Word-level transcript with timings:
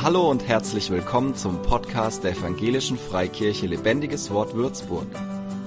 Hallo 0.00 0.30
und 0.30 0.46
herzlich 0.46 0.90
willkommen 0.90 1.34
zum 1.34 1.60
Podcast 1.60 2.22
der 2.22 2.30
Evangelischen 2.30 2.96
Freikirche 2.96 3.66
Lebendiges 3.66 4.30
Wort 4.30 4.54
Würzburg. 4.54 5.08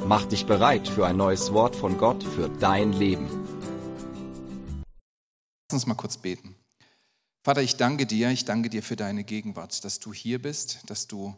Mach 0.08 0.24
dich 0.24 0.46
bereit 0.46 0.88
für 0.88 1.06
ein 1.06 1.18
neues 1.18 1.52
Wort 1.52 1.76
von 1.76 1.98
Gott 1.98 2.24
für 2.24 2.48
dein 2.48 2.94
Leben. 2.94 3.28
Lass 5.70 5.74
uns 5.74 5.86
mal 5.86 5.96
kurz 5.96 6.16
beten. 6.16 6.56
Vater, 7.44 7.62
ich 7.62 7.76
danke 7.76 8.06
dir, 8.06 8.30
ich 8.30 8.46
danke 8.46 8.70
dir 8.70 8.82
für 8.84 8.96
deine 8.96 9.26
Gegenwart, 9.26 9.84
dass 9.84 10.00
du 10.00 10.14
hier 10.14 10.42
bist, 10.42 10.90
dass 10.90 11.08
du 11.08 11.36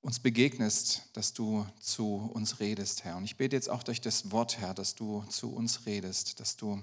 uns 0.00 0.20
begegnest, 0.20 1.10
dass 1.12 1.34
du 1.34 1.66
zu 1.80 2.30
uns 2.32 2.60
redest, 2.60 3.04
Herr. 3.04 3.18
Und 3.18 3.24
ich 3.24 3.36
bete 3.36 3.54
jetzt 3.54 3.68
auch 3.68 3.82
durch 3.82 4.00
das 4.00 4.30
Wort, 4.32 4.58
Herr, 4.58 4.72
dass 4.72 4.94
du 4.94 5.22
zu 5.28 5.54
uns 5.54 5.84
redest, 5.84 6.40
dass 6.40 6.56
du 6.56 6.82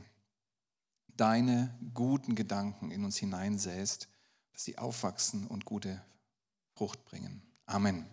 deine 1.18 1.74
guten 1.96 2.36
Gedanken 2.36 2.92
in 2.92 3.04
uns 3.04 3.18
hineinsäst 3.18 4.10
dass 4.56 4.64
sie 4.64 4.78
aufwachsen 4.78 5.48
und 5.48 5.66
gute 5.66 6.02
Frucht 6.76 7.04
bringen. 7.04 7.42
Amen. 7.66 8.06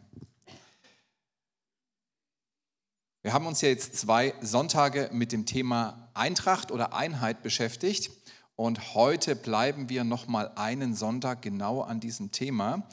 Wir 3.23 3.33
haben 3.33 3.47
uns 3.47 3.61
ja 3.61 3.69
jetzt 3.69 3.95
zwei 3.95 4.35
Sonntage 4.41 5.09
mit 5.13 5.31
dem 5.31 5.47
Thema 5.47 6.11
Eintracht 6.15 6.73
oder 6.73 6.95
Einheit 6.95 7.45
beschäftigt 7.45 8.11
und 8.57 8.95
heute 8.97 9.37
bleiben 9.37 9.89
wir 9.89 10.03
noch 10.03 10.27
mal 10.27 10.51
einen 10.57 10.97
Sonntag 10.97 11.43
genau 11.43 11.83
an 11.83 12.01
diesem 12.01 12.33
Thema 12.33 12.89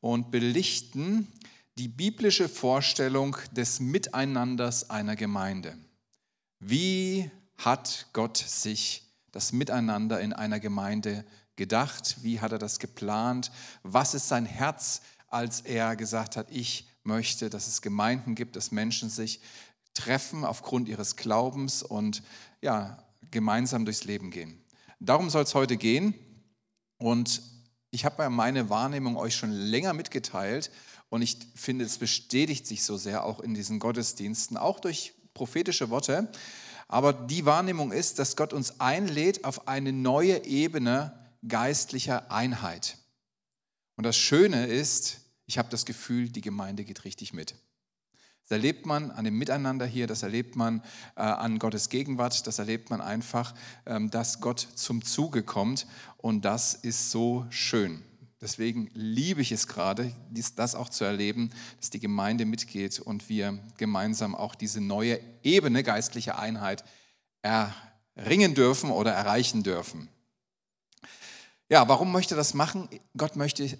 und 0.00 0.30
belichten 0.30 1.30
die 1.76 1.88
biblische 1.88 2.48
Vorstellung 2.48 3.36
des 3.52 3.80
Miteinanders 3.80 4.88
einer 4.88 5.14
Gemeinde. 5.14 5.76
Wie 6.58 7.30
hat 7.58 8.06
Gott 8.14 8.38
sich 8.38 9.02
das 9.30 9.52
Miteinander 9.52 10.20
in 10.20 10.32
einer 10.32 10.58
Gemeinde 10.58 11.26
gedacht? 11.56 12.16
Wie 12.22 12.40
hat 12.40 12.52
er 12.52 12.58
das 12.58 12.78
geplant? 12.78 13.50
Was 13.82 14.14
ist 14.14 14.28
sein 14.28 14.46
Herz, 14.46 15.02
als 15.28 15.60
er 15.60 15.96
gesagt 15.96 16.36
hat, 16.36 16.46
ich 16.50 16.88
möchte, 17.02 17.50
dass 17.50 17.66
es 17.66 17.82
Gemeinden 17.82 18.34
gibt, 18.34 18.56
dass 18.56 18.70
Menschen 18.70 19.10
sich 19.10 19.40
treffen 19.92 20.44
aufgrund 20.44 20.88
ihres 20.88 21.16
Glaubens 21.16 21.82
und 21.82 22.22
ja, 22.60 22.98
gemeinsam 23.30 23.84
durchs 23.84 24.04
Leben 24.04 24.30
gehen. 24.30 24.62
Darum 25.00 25.30
soll 25.30 25.42
es 25.42 25.54
heute 25.54 25.76
gehen. 25.76 26.14
Und 26.98 27.42
ich 27.90 28.04
habe 28.04 28.28
meine 28.30 28.70
Wahrnehmung 28.70 29.16
euch 29.16 29.36
schon 29.36 29.50
länger 29.50 29.92
mitgeteilt 29.92 30.70
und 31.10 31.22
ich 31.22 31.38
finde, 31.54 31.84
es 31.84 31.98
bestätigt 31.98 32.66
sich 32.66 32.82
so 32.82 32.96
sehr 32.96 33.24
auch 33.24 33.40
in 33.40 33.54
diesen 33.54 33.78
Gottesdiensten, 33.78 34.56
auch 34.56 34.80
durch 34.80 35.14
prophetische 35.32 35.90
Worte. 35.90 36.28
Aber 36.88 37.12
die 37.12 37.44
Wahrnehmung 37.44 37.92
ist, 37.92 38.18
dass 38.18 38.36
Gott 38.36 38.52
uns 38.52 38.80
einlädt 38.80 39.44
auf 39.44 39.68
eine 39.68 39.92
neue 39.92 40.44
Ebene 40.44 41.23
geistlicher 41.48 42.30
Einheit. 42.30 42.98
Und 43.96 44.04
das 44.04 44.16
Schöne 44.16 44.66
ist, 44.66 45.20
ich 45.46 45.58
habe 45.58 45.68
das 45.70 45.84
Gefühl, 45.84 46.28
die 46.28 46.40
Gemeinde 46.40 46.84
geht 46.84 47.04
richtig 47.04 47.32
mit. 47.32 47.54
Das 48.42 48.50
erlebt 48.50 48.84
man 48.84 49.10
an 49.10 49.24
dem 49.24 49.38
Miteinander 49.38 49.86
hier, 49.86 50.06
das 50.06 50.22
erlebt 50.22 50.54
man 50.54 50.82
äh, 51.16 51.22
an 51.22 51.58
Gottes 51.58 51.88
Gegenwart, 51.88 52.46
das 52.46 52.58
erlebt 52.58 52.90
man 52.90 53.00
einfach, 53.00 53.54
ähm, 53.86 54.10
dass 54.10 54.40
Gott 54.40 54.68
zum 54.74 55.02
Zuge 55.02 55.42
kommt 55.42 55.86
und 56.18 56.44
das 56.44 56.74
ist 56.74 57.10
so 57.10 57.46
schön. 57.48 58.02
Deswegen 58.42 58.90
liebe 58.92 59.40
ich 59.40 59.50
es 59.50 59.66
gerade, 59.66 60.14
dies, 60.28 60.54
das 60.54 60.74
auch 60.74 60.90
zu 60.90 61.04
erleben, 61.04 61.50
dass 61.80 61.88
die 61.88 62.00
Gemeinde 62.00 62.44
mitgeht 62.44 63.00
und 63.00 63.30
wir 63.30 63.58
gemeinsam 63.78 64.34
auch 64.34 64.54
diese 64.54 64.82
neue 64.82 65.18
Ebene 65.42 65.82
geistlicher 65.82 66.38
Einheit 66.38 66.84
erringen 67.40 68.54
dürfen 68.54 68.90
oder 68.90 69.12
erreichen 69.12 69.62
dürfen. 69.62 70.10
Ja, 71.70 71.88
warum 71.88 72.12
möchte 72.12 72.34
das 72.34 72.54
machen? 72.54 72.88
Gott 73.16 73.36
möchte 73.36 73.78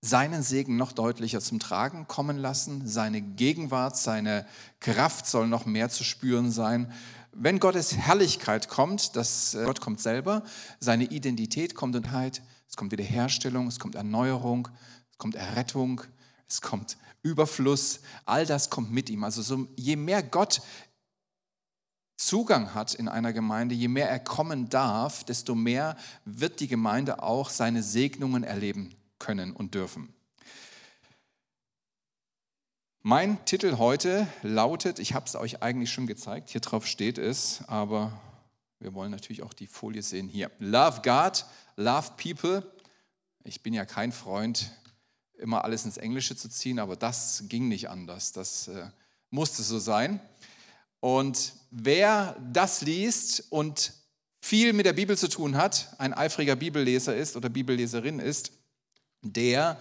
seinen 0.00 0.42
Segen 0.42 0.76
noch 0.76 0.92
deutlicher 0.92 1.40
zum 1.40 1.60
Tragen 1.60 2.08
kommen 2.08 2.38
lassen. 2.38 2.86
Seine 2.88 3.20
Gegenwart, 3.20 3.96
seine 3.96 4.46
Kraft 4.80 5.26
soll 5.26 5.46
noch 5.46 5.66
mehr 5.66 5.90
zu 5.90 6.04
spüren 6.04 6.50
sein. 6.50 6.92
Wenn 7.32 7.60
Gottes 7.60 7.96
Herrlichkeit 7.96 8.68
kommt, 8.68 9.14
dass 9.16 9.54
äh, 9.54 9.64
Gott 9.64 9.80
kommt 9.80 10.00
selber, 10.00 10.42
seine 10.80 11.04
Identität 11.04 11.74
kommt 11.74 11.94
in 11.96 12.10
Heit, 12.10 12.42
es 12.68 12.76
kommt 12.76 12.92
Wiederherstellung, 12.92 13.68
es 13.68 13.78
kommt 13.78 13.94
Erneuerung, 13.94 14.68
es 15.10 15.18
kommt 15.18 15.34
Errettung, 15.34 16.02
es 16.48 16.60
kommt 16.60 16.96
Überfluss, 17.22 18.00
all 18.26 18.44
das 18.44 18.70
kommt 18.70 18.90
mit 18.90 19.08
ihm. 19.08 19.22
Also 19.24 19.42
so, 19.42 19.68
je 19.76 19.96
mehr 19.96 20.22
Gott 20.22 20.60
Zugang 22.32 22.72
hat 22.72 22.94
in 22.94 23.08
einer 23.08 23.34
Gemeinde, 23.34 23.74
je 23.74 23.88
mehr 23.88 24.08
er 24.08 24.18
kommen 24.18 24.70
darf, 24.70 25.22
desto 25.22 25.54
mehr 25.54 25.98
wird 26.24 26.60
die 26.60 26.66
Gemeinde 26.66 27.22
auch 27.22 27.50
seine 27.50 27.82
Segnungen 27.82 28.42
erleben 28.42 28.94
können 29.18 29.52
und 29.52 29.74
dürfen. 29.74 30.14
Mein 33.02 33.44
Titel 33.44 33.76
heute 33.76 34.26
lautet, 34.40 34.98
ich 34.98 35.12
habe 35.12 35.26
es 35.26 35.36
euch 35.36 35.62
eigentlich 35.62 35.92
schon 35.92 36.06
gezeigt, 36.06 36.48
hier 36.48 36.62
drauf 36.62 36.86
steht 36.86 37.18
es, 37.18 37.64
aber 37.66 38.18
wir 38.78 38.94
wollen 38.94 39.10
natürlich 39.10 39.42
auch 39.42 39.52
die 39.52 39.66
Folie 39.66 40.00
sehen 40.00 40.26
hier. 40.26 40.50
Love 40.58 41.02
God, 41.02 41.44
love 41.76 42.12
people. 42.16 42.62
Ich 43.44 43.62
bin 43.62 43.74
ja 43.74 43.84
kein 43.84 44.10
Freund, 44.10 44.70
immer 45.34 45.66
alles 45.66 45.84
ins 45.84 45.98
Englische 45.98 46.34
zu 46.34 46.48
ziehen, 46.48 46.78
aber 46.78 46.96
das 46.96 47.44
ging 47.50 47.68
nicht 47.68 47.90
anders. 47.90 48.32
Das 48.32 48.68
äh, 48.68 48.86
musste 49.28 49.62
so 49.62 49.78
sein. 49.78 50.18
Und 51.02 51.54
wer 51.72 52.36
das 52.52 52.80
liest 52.80 53.46
und 53.50 53.92
viel 54.40 54.72
mit 54.72 54.86
der 54.86 54.92
Bibel 54.92 55.18
zu 55.18 55.28
tun 55.28 55.56
hat, 55.56 55.96
ein 55.98 56.14
eifriger 56.14 56.54
Bibelleser 56.54 57.16
ist 57.16 57.34
oder 57.34 57.48
Bibelleserin 57.48 58.20
ist, 58.20 58.52
der 59.20 59.80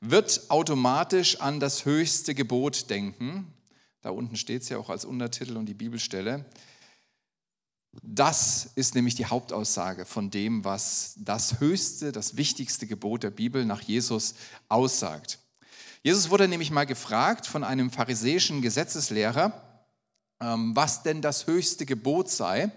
wird 0.00 0.48
automatisch 0.48 1.38
an 1.42 1.60
das 1.60 1.84
höchste 1.84 2.34
Gebot 2.34 2.88
denken. 2.88 3.52
Da 4.00 4.08
unten 4.10 4.36
steht 4.36 4.62
es 4.62 4.70
ja 4.70 4.78
auch 4.78 4.88
als 4.88 5.04
Untertitel 5.04 5.58
und 5.58 5.66
die 5.66 5.74
Bibelstelle. 5.74 6.46
Das 8.02 8.70
ist 8.74 8.94
nämlich 8.94 9.14
die 9.14 9.26
Hauptaussage 9.26 10.06
von 10.06 10.30
dem, 10.30 10.64
was 10.64 11.16
das 11.18 11.60
höchste, 11.60 12.12
das 12.12 12.38
wichtigste 12.38 12.86
Gebot 12.86 13.24
der 13.24 13.30
Bibel 13.30 13.66
nach 13.66 13.82
Jesus 13.82 14.36
aussagt. 14.70 15.38
Jesus 16.02 16.30
wurde 16.30 16.48
nämlich 16.48 16.70
mal 16.70 16.86
gefragt 16.86 17.46
von 17.46 17.62
einem 17.62 17.90
pharisäischen 17.90 18.62
Gesetzeslehrer, 18.62 19.71
was 20.74 21.02
denn 21.02 21.22
das 21.22 21.46
höchste 21.46 21.86
Gebot 21.86 22.30
sei. 22.30 22.70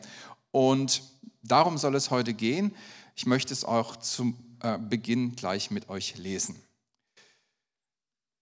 Und 0.52 1.03
darum 1.44 1.78
soll 1.78 1.96
es 1.96 2.12
heute 2.12 2.34
gehen. 2.34 2.76
Ich 3.16 3.26
möchte 3.26 3.53
es 3.53 3.66
auch 3.66 3.96
zum 3.98 4.38
äh, 4.62 4.78
Beginn 4.78 5.36
gleich 5.36 5.72
mit 5.72 5.90
euch 5.90 6.18
lesen. 6.18 6.62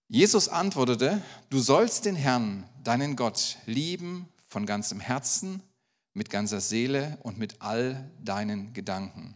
Jesus 0.08 0.48
antwortete, 0.48 1.22
du 1.50 1.58
sollst 1.58 2.04
den 2.04 2.16
Herrn, 2.16 2.68
deinen 2.82 3.16
Gott, 3.16 3.56
lieben 3.66 4.28
von 4.48 4.66
ganzem 4.66 5.00
Herzen, 5.00 5.62
mit 6.12 6.30
ganzer 6.30 6.60
Seele 6.60 7.18
und 7.22 7.38
mit 7.38 7.60
all 7.60 8.10
deinen 8.22 8.72
Gedanken. 8.72 9.34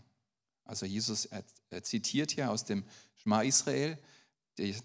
Also 0.65 0.87
Jesus 0.87 1.25
er, 1.25 1.43
er 1.71 1.83
zitiert 1.83 2.31
hier 2.31 2.51
aus 2.51 2.65
dem 2.65 2.85
Schma 3.17 3.43
Israel, 3.43 3.99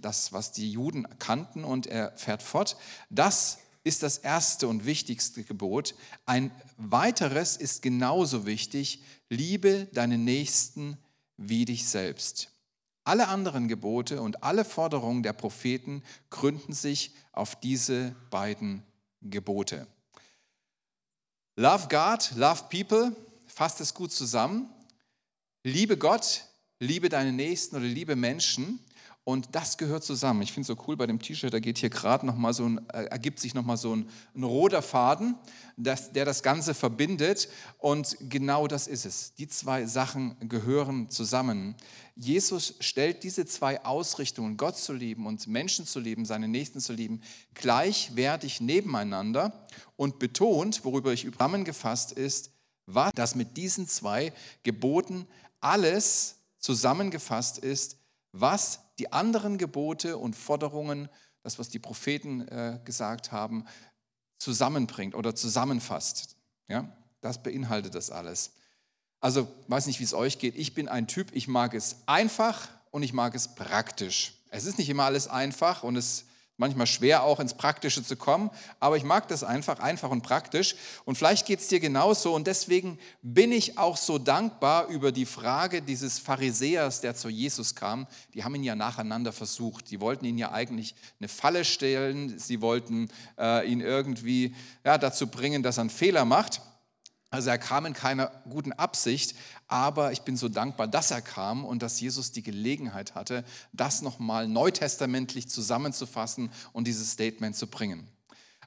das, 0.02 0.32
was 0.32 0.52
die 0.52 0.72
Juden 0.72 1.08
kannten, 1.20 1.64
und 1.64 1.88
er 1.88 2.16
fährt 2.18 2.44
fort. 2.44 2.78
Das 3.10 3.60
ist 3.84 4.04
das 4.04 4.18
erste 4.18 4.68
und 4.68 4.86
wichtigste 4.86 5.44
Gebot. 5.44 5.96
Ein 6.26 6.52
weiteres 6.78 7.58
ist 7.58 7.82
genauso 7.82 8.46
wichtig, 8.46 9.04
liebe 9.30 9.86
deinen 9.94 10.24
Nächsten 10.24 10.98
wie 11.38 11.66
dich 11.66 11.88
selbst. 11.88 12.50
Alle 13.04 13.28
anderen 13.28 13.68
Gebote 13.68 14.22
und 14.22 14.44
alle 14.44 14.64
Forderungen 14.64 15.24
der 15.24 15.34
Propheten 15.34 16.04
gründen 16.30 16.74
sich 16.74 17.14
auf 17.34 17.60
diese 17.60 18.16
beiden 18.30 18.84
Gebote. 19.22 19.88
Love 21.56 21.88
God, 21.90 22.32
love 22.36 22.64
people, 22.70 23.16
fasst 23.46 23.82
es 23.82 23.94
gut 23.94 24.12
zusammen. 24.14 24.70
Liebe 25.64 25.98
Gott, 25.98 26.46
liebe 26.80 27.10
deine 27.10 27.34
Nächsten 27.34 27.76
oder 27.76 27.86
liebe 27.86 28.16
Menschen. 28.16 28.80
Und 29.26 29.56
das 29.56 29.78
gehört 29.78 30.04
zusammen. 30.04 30.42
Ich 30.42 30.52
finde 30.52 30.70
es 30.70 30.78
so 30.78 30.84
cool 30.86 30.98
bei 30.98 31.08
dem 31.08 31.20
T-Shirt, 31.20 31.54
da 31.54 31.60
geht 31.60 31.78
hier 31.78 31.90
gerade 31.90 32.26
noch 32.26 32.36
mal 32.36 32.54
so 32.54 32.66
ein, 32.66 32.90
äh, 32.90 33.06
ergibt 33.06 33.40
sich 33.40 33.54
nochmal 33.54 33.78
so 33.78 33.96
ein, 33.96 34.10
ein 34.36 34.44
roter 34.44 34.82
Faden, 34.82 35.36
das, 35.78 36.12
der 36.12 36.26
das 36.26 36.44
Ganze 36.44 36.74
verbindet. 36.74 37.48
Und 37.78 38.18
genau 38.20 38.68
das 38.68 38.88
ist 38.88 39.06
es. 39.06 39.34
Die 39.36 39.48
zwei 39.48 39.86
Sachen 39.86 40.36
gehören 40.50 41.10
zusammen. 41.10 41.76
Jesus 42.16 42.76
stellt 42.82 43.24
diese 43.24 43.46
zwei 43.46 43.84
Ausrichtungen, 43.86 44.58
Gott 44.58 44.78
zu 44.78 44.92
lieben 44.92 45.26
und 45.26 45.48
Menschen 45.48 45.86
zu 45.86 46.02
lieben, 46.02 46.26
seine 46.26 46.50
Nächsten 46.50 46.82
zu 46.82 46.92
lieben, 46.92 47.22
gleichwertig 47.54 48.60
nebeneinander 48.60 49.66
und 49.96 50.20
betont, 50.20 50.84
worüber 50.84 51.14
ich 51.14 51.24
zusammengefasst 51.32 52.12
ist, 52.12 52.52
was 52.86 53.14
das 53.16 53.36
mit 53.36 53.56
diesen 53.56 53.88
zwei 53.88 54.34
Geboten 54.64 55.28
alles 55.62 56.36
zusammengefasst 56.60 57.58
ist, 57.58 57.98
was 58.34 58.83
die 59.00 59.12
anderen 59.12 59.58
Gebote 59.58 60.18
und 60.18 60.36
Forderungen, 60.36 61.10
das, 61.42 61.60
was 61.60 61.70
die 61.70 61.80
Propheten 61.80 62.48
äh, 62.48 62.80
gesagt 62.86 63.32
haben, 63.32 63.66
zusammenbringt 64.38 65.16
oder 65.16 65.36
zusammenfasst. 65.36 66.36
Ja, 66.68 66.92
das 67.22 67.42
beinhaltet 67.42 67.96
das 67.96 68.12
alles. 68.12 68.54
Also, 69.20 69.48
weiß 69.68 69.88
nicht, 69.88 70.00
wie 70.00 70.04
es 70.04 70.14
euch 70.14 70.38
geht. 70.38 70.56
Ich 70.56 70.74
bin 70.74 70.90
ein 70.90 71.08
Typ, 71.08 71.34
ich 71.34 71.48
mag 71.48 71.74
es 71.74 71.98
einfach 72.08 72.68
und 72.92 73.04
ich 73.04 73.14
mag 73.14 73.36
es 73.36 73.56
praktisch. 73.56 74.34
Es 74.50 74.66
ist 74.66 74.78
nicht 74.78 74.90
immer 74.90 75.06
alles 75.06 75.28
einfach 75.28 75.84
und 75.84 75.96
es 75.96 76.26
manchmal 76.58 76.88
schwer 76.88 77.24
auch 77.24 77.40
ins 77.40 77.56
Praktische 77.56 78.04
zu 78.04 78.16
kommen, 78.16 78.50
aber 78.80 78.98
ich 78.98 79.04
mag 79.04 79.28
das 79.28 79.44
einfach, 79.44 79.80
einfach 79.80 80.12
und 80.12 80.22
praktisch. 80.22 80.76
Und 81.06 81.18
vielleicht 81.18 81.46
geht 81.46 81.60
es 81.60 81.68
dir 81.68 81.80
genauso 81.80 82.34
und 82.34 82.48
deswegen 82.48 83.00
bin 83.22 83.52
ich 83.52 83.78
auch 83.78 83.98
so 83.98 84.18
dankbar 84.18 84.88
über 84.88 85.12
die 85.12 85.26
Frage 85.26 85.82
dieses 85.82 86.20
Pharisäers, 86.20 87.02
der 87.02 87.16
zu 87.16 87.30
Jesus 87.30 87.76
kam. 87.76 88.08
Die 88.34 88.44
haben 88.44 88.56
ihn 88.56 88.64
ja 88.64 88.76
nacheinander 88.76 89.32
versucht. 89.32 89.90
Die 89.90 90.00
wollten 90.00 90.26
ihn 90.26 90.38
ja 90.38 90.52
eigentlich 90.52 90.96
eine 91.20 91.28
Falle 91.28 91.66
stellen, 91.66 92.38
sie 92.38 92.62
wollten 92.62 93.10
äh, 93.38 93.70
ihn 93.70 93.82
irgendwie 93.82 94.56
ja, 94.84 94.98
dazu 94.98 95.28
bringen, 95.28 95.64
dass 95.64 95.78
er 95.78 95.82
einen 95.82 95.90
Fehler 95.90 96.26
macht. 96.26 96.62
Also 97.34 97.50
er 97.50 97.58
kam 97.58 97.88
in 97.88 97.94
keiner 97.94 98.32
guten 98.48 98.74
Absicht, 98.74 99.36
aber 99.68 100.12
ich 100.12 100.22
bin 100.22 100.38
so 100.38 100.50
dankbar, 100.50 100.88
dass 100.88 101.10
er 101.10 101.24
kam 101.24 101.66
und 101.66 101.82
dass 101.82 102.00
Jesus 102.00 102.32
die 102.32 102.44
Gelegenheit 102.44 103.16
hatte, 103.16 103.44
das 103.72 104.04
nochmal 104.04 104.48
neutestamentlich 104.48 105.50
zusammenzufassen 105.50 106.52
und 106.74 106.86
dieses 106.86 107.14
Statement 107.14 107.56
zu 107.56 107.66
bringen. 107.66 108.08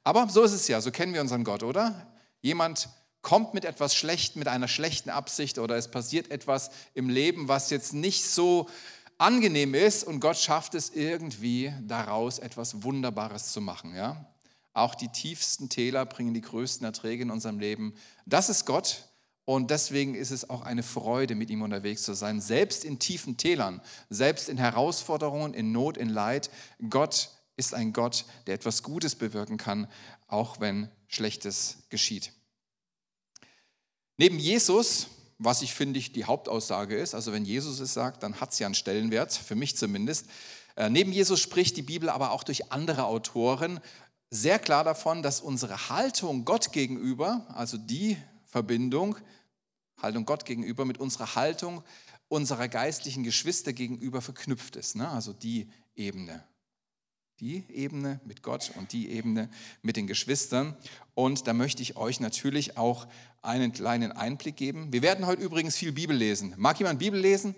Aber 0.02 0.28
so 0.28 0.42
ist 0.42 0.50
es 0.50 0.66
ja, 0.66 0.80
so 0.80 0.90
kennen 0.90 1.14
wir 1.14 1.20
unseren 1.20 1.44
Gott, 1.44 1.62
oder? 1.62 2.08
Jemand 2.42 2.88
kommt 3.22 3.54
mit 3.54 3.64
etwas 3.64 3.94
schlecht, 3.94 4.34
mit 4.34 4.48
einer 4.48 4.66
schlechten 4.66 5.10
Absicht 5.10 5.60
oder 5.60 5.76
es 5.76 5.88
passiert 5.88 6.32
etwas 6.32 6.72
im 6.92 7.08
Leben, 7.08 7.46
was 7.46 7.70
jetzt 7.70 7.94
nicht 7.94 8.24
so 8.24 8.68
angenehm 9.16 9.74
ist 9.74 10.02
und 10.02 10.18
Gott 10.18 10.38
schafft 10.38 10.74
es 10.74 10.90
irgendwie 10.90 11.72
daraus 11.82 12.40
etwas 12.40 12.82
Wunderbares 12.82 13.52
zu 13.52 13.60
machen, 13.60 13.94
ja? 13.94 14.26
Auch 14.76 14.94
die 14.94 15.08
tiefsten 15.08 15.70
Täler 15.70 16.04
bringen 16.04 16.34
die 16.34 16.42
größten 16.42 16.84
Erträge 16.84 17.22
in 17.22 17.30
unserem 17.30 17.58
Leben. 17.58 17.94
Das 18.26 18.50
ist 18.50 18.66
Gott 18.66 19.08
und 19.46 19.70
deswegen 19.70 20.14
ist 20.14 20.30
es 20.30 20.50
auch 20.50 20.60
eine 20.60 20.82
Freude, 20.82 21.34
mit 21.34 21.48
ihm 21.48 21.62
unterwegs 21.62 22.02
zu 22.02 22.12
sein, 22.12 22.42
selbst 22.42 22.84
in 22.84 22.98
tiefen 22.98 23.38
Tälern, 23.38 23.80
selbst 24.10 24.50
in 24.50 24.58
Herausforderungen, 24.58 25.54
in 25.54 25.72
Not, 25.72 25.96
in 25.96 26.10
Leid. 26.10 26.50
Gott 26.90 27.30
ist 27.56 27.72
ein 27.72 27.94
Gott, 27.94 28.26
der 28.46 28.54
etwas 28.54 28.82
Gutes 28.82 29.14
bewirken 29.14 29.56
kann, 29.56 29.88
auch 30.26 30.60
wenn 30.60 30.90
Schlechtes 31.06 31.78
geschieht. 31.88 32.32
Neben 34.18 34.38
Jesus, 34.38 35.06
was 35.38 35.62
ich 35.62 35.72
finde 35.72 35.98
ich 35.98 36.12
die 36.12 36.26
Hauptaussage 36.26 36.98
ist, 36.98 37.14
also 37.14 37.32
wenn 37.32 37.46
Jesus 37.46 37.80
es 37.80 37.94
sagt, 37.94 38.22
dann 38.22 38.42
hat 38.42 38.52
es 38.52 38.58
ja 38.58 38.66
einen 38.66 38.74
Stellenwert, 38.74 39.32
für 39.32 39.54
mich 39.54 39.74
zumindest. 39.74 40.26
Äh, 40.76 40.90
neben 40.90 41.12
Jesus 41.12 41.40
spricht 41.40 41.78
die 41.78 41.82
Bibel 41.82 42.10
aber 42.10 42.32
auch 42.32 42.44
durch 42.44 42.70
andere 42.70 43.04
Autoren 43.04 43.80
sehr 44.30 44.58
klar 44.58 44.84
davon, 44.84 45.22
dass 45.22 45.40
unsere 45.40 45.88
Haltung 45.88 46.44
Gott 46.44 46.72
gegenüber, 46.72 47.46
also 47.54 47.78
die 47.78 48.16
Verbindung, 48.44 49.16
Haltung 50.00 50.24
Gott 50.24 50.44
gegenüber, 50.44 50.84
mit 50.84 50.98
unserer 50.98 51.34
Haltung 51.34 51.82
unserer 52.28 52.68
geistlichen 52.68 53.22
Geschwister 53.22 53.72
gegenüber 53.72 54.20
verknüpft 54.20 54.76
ist. 54.76 54.96
Ne? 54.96 55.08
Also 55.08 55.32
die 55.32 55.68
Ebene. 55.94 56.44
Die 57.40 57.64
Ebene 57.68 58.20
mit 58.24 58.42
Gott 58.42 58.72
und 58.76 58.92
die 58.92 59.10
Ebene 59.10 59.50
mit 59.82 59.96
den 59.96 60.06
Geschwistern. 60.06 60.74
Und 61.14 61.46
da 61.46 61.52
möchte 61.52 61.82
ich 61.82 61.96
euch 61.96 62.18
natürlich 62.18 62.78
auch 62.78 63.06
einen 63.42 63.72
kleinen 63.72 64.10
Einblick 64.10 64.56
geben. 64.56 64.92
Wir 64.92 65.02
werden 65.02 65.26
heute 65.26 65.42
übrigens 65.42 65.76
viel 65.76 65.92
Bibel 65.92 66.16
lesen. 66.16 66.54
Mag 66.56 66.78
jemand 66.78 66.98
Bibel 66.98 67.20
lesen? 67.20 67.54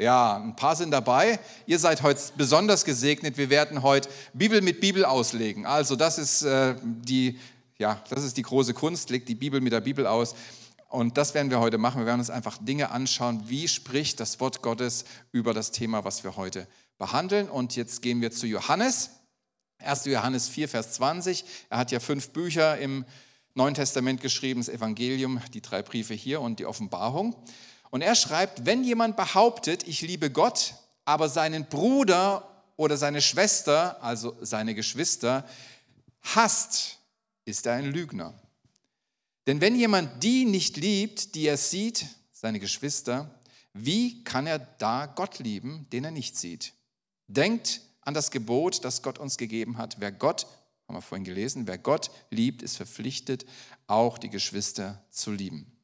Ja, 0.00 0.36
ein 0.36 0.56
paar 0.56 0.76
sind 0.76 0.92
dabei. 0.92 1.38
Ihr 1.66 1.78
seid 1.78 2.02
heute 2.02 2.22
besonders 2.34 2.86
gesegnet. 2.86 3.36
Wir 3.36 3.50
werden 3.50 3.82
heute 3.82 4.08
Bibel 4.32 4.62
mit 4.62 4.80
Bibel 4.80 5.04
auslegen. 5.04 5.66
Also 5.66 5.94
das 5.94 6.16
ist, 6.16 6.40
äh, 6.40 6.74
die, 6.82 7.38
ja, 7.78 8.02
das 8.08 8.24
ist 8.24 8.38
die 8.38 8.42
große 8.42 8.72
Kunst. 8.72 9.10
Legt 9.10 9.28
die 9.28 9.34
Bibel 9.34 9.60
mit 9.60 9.74
der 9.74 9.82
Bibel 9.82 10.06
aus. 10.06 10.34
Und 10.88 11.18
das 11.18 11.34
werden 11.34 11.50
wir 11.50 11.60
heute 11.60 11.76
machen. 11.76 12.00
Wir 12.00 12.06
werden 12.06 12.20
uns 12.20 12.30
einfach 12.30 12.56
Dinge 12.56 12.92
anschauen. 12.92 13.42
Wie 13.46 13.68
spricht 13.68 14.20
das 14.20 14.40
Wort 14.40 14.62
Gottes 14.62 15.04
über 15.32 15.52
das 15.52 15.70
Thema, 15.70 16.02
was 16.02 16.24
wir 16.24 16.34
heute 16.36 16.66
behandeln? 16.96 17.50
Und 17.50 17.76
jetzt 17.76 18.00
gehen 18.00 18.22
wir 18.22 18.30
zu 18.30 18.46
Johannes. 18.46 19.10
1. 19.80 20.06
Johannes 20.06 20.48
4, 20.48 20.70
Vers 20.70 20.92
20. 20.92 21.44
Er 21.68 21.76
hat 21.76 21.90
ja 21.90 22.00
fünf 22.00 22.30
Bücher 22.30 22.78
im 22.78 23.04
Neuen 23.52 23.74
Testament 23.74 24.22
geschrieben, 24.22 24.60
das 24.60 24.70
Evangelium, 24.70 25.42
die 25.52 25.60
drei 25.60 25.82
Briefe 25.82 26.14
hier 26.14 26.40
und 26.40 26.58
die 26.58 26.64
Offenbarung. 26.64 27.36
Und 27.90 28.02
er 28.02 28.14
schreibt, 28.14 28.66
wenn 28.66 28.84
jemand 28.84 29.16
behauptet, 29.16 29.86
ich 29.86 30.00
liebe 30.00 30.30
Gott, 30.30 30.74
aber 31.04 31.28
seinen 31.28 31.66
Bruder 31.66 32.48
oder 32.76 32.96
seine 32.96 33.20
Schwester, 33.20 34.02
also 34.02 34.36
seine 34.40 34.74
Geschwister, 34.74 35.46
hasst, 36.22 36.98
ist 37.44 37.66
er 37.66 37.74
ein 37.74 37.90
Lügner. 37.90 38.34
Denn 39.46 39.60
wenn 39.60 39.74
jemand 39.74 40.22
die 40.22 40.44
nicht 40.44 40.76
liebt, 40.76 41.34
die 41.34 41.46
er 41.46 41.56
sieht, 41.56 42.06
seine 42.32 42.60
Geschwister, 42.60 43.34
wie 43.72 44.22
kann 44.24 44.46
er 44.46 44.58
da 44.58 45.06
Gott 45.06 45.38
lieben, 45.38 45.86
den 45.92 46.04
er 46.04 46.10
nicht 46.10 46.36
sieht? 46.36 46.72
Denkt 47.26 47.80
an 48.02 48.14
das 48.14 48.30
Gebot, 48.30 48.84
das 48.84 49.02
Gott 49.02 49.18
uns 49.18 49.36
gegeben 49.36 49.78
hat. 49.78 49.96
Wer 49.98 50.12
Gott, 50.12 50.46
haben 50.86 50.96
wir 50.96 51.02
vorhin 51.02 51.24
gelesen, 51.24 51.66
wer 51.66 51.78
Gott 51.78 52.10
liebt, 52.30 52.62
ist 52.62 52.76
verpflichtet, 52.76 53.44
auch 53.86 54.18
die 54.18 54.30
Geschwister 54.30 55.04
zu 55.10 55.32
lieben. 55.32 55.79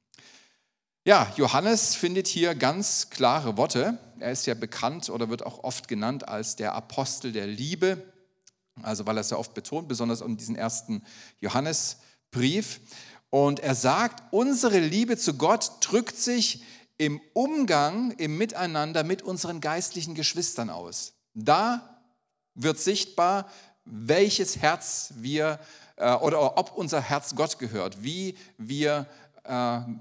Ja, 1.07 1.33
Johannes 1.37 1.95
findet 1.95 2.27
hier 2.27 2.57
ganz 2.57 3.11
klare 3.11 3.57
Worte. 3.57 3.97
Er 4.19 4.33
ist 4.33 4.45
ja 4.47 4.55
bekannt 4.55 5.09
oder 5.09 5.31
wird 5.31 5.47
auch 5.47 5.63
oft 5.63 5.87
genannt 5.87 6.27
als 6.27 6.57
der 6.57 6.75
Apostel 6.75 7.31
der 7.31 7.47
Liebe, 7.47 8.03
also 8.83 9.07
weil 9.07 9.17
er 9.17 9.21
es 9.21 9.31
ja 9.31 9.37
oft 9.37 9.55
betont, 9.55 9.87
besonders 9.87 10.21
in 10.21 10.37
diesem 10.37 10.57
ersten 10.57 11.05
Johannesbrief. 11.39 12.81
Und 13.31 13.61
er 13.61 13.77
sagt, 13.77 14.21
unsere 14.33 14.81
Liebe 14.81 15.17
zu 15.17 15.35
Gott 15.35 15.75
drückt 15.81 16.17
sich 16.17 16.65
im 16.99 17.21
Umgang, 17.35 18.11
im 18.19 18.37
Miteinander 18.37 19.05
mit 19.05 19.23
unseren 19.23 19.61
geistlichen 19.61 20.17
Geschwistern 20.17 20.71
aus. 20.71 21.13
Da 21.35 22.01
wird 22.55 22.81
sichtbar, 22.81 23.49
welches 23.85 24.57
Herz 24.57 25.13
wir 25.19 25.61
äh, 25.95 26.15
oder 26.15 26.59
ob 26.59 26.77
unser 26.77 27.01
Herz 27.01 27.37
Gott 27.37 27.61
gehört, 27.61 28.03
wie 28.03 28.37
wir 28.59 29.07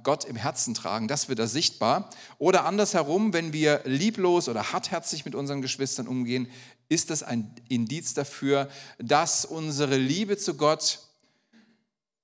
Gott 0.04 0.26
im 0.26 0.36
Herzen 0.36 0.74
tragen, 0.74 1.08
das 1.08 1.30
wird 1.30 1.40
da 1.40 1.48
sichtbar. 1.48 2.10
Oder 2.38 2.66
andersherum, 2.66 3.34
wenn 3.34 3.54
wir 3.54 3.82
lieblos 3.86 4.50
oder 4.50 4.74
hartherzig 4.74 5.26
mit 5.26 5.36
unseren 5.36 5.62
Geschwistern 5.62 6.08
umgehen, 6.08 6.50
ist 6.90 7.10
das 7.10 7.24
ein 7.24 7.54
Indiz 7.70 8.14
dafür, 8.14 8.70
dass 8.98 9.46
unsere 9.46 9.98
Liebe 9.98 10.38
zu 10.38 10.56
Gott 10.56 11.00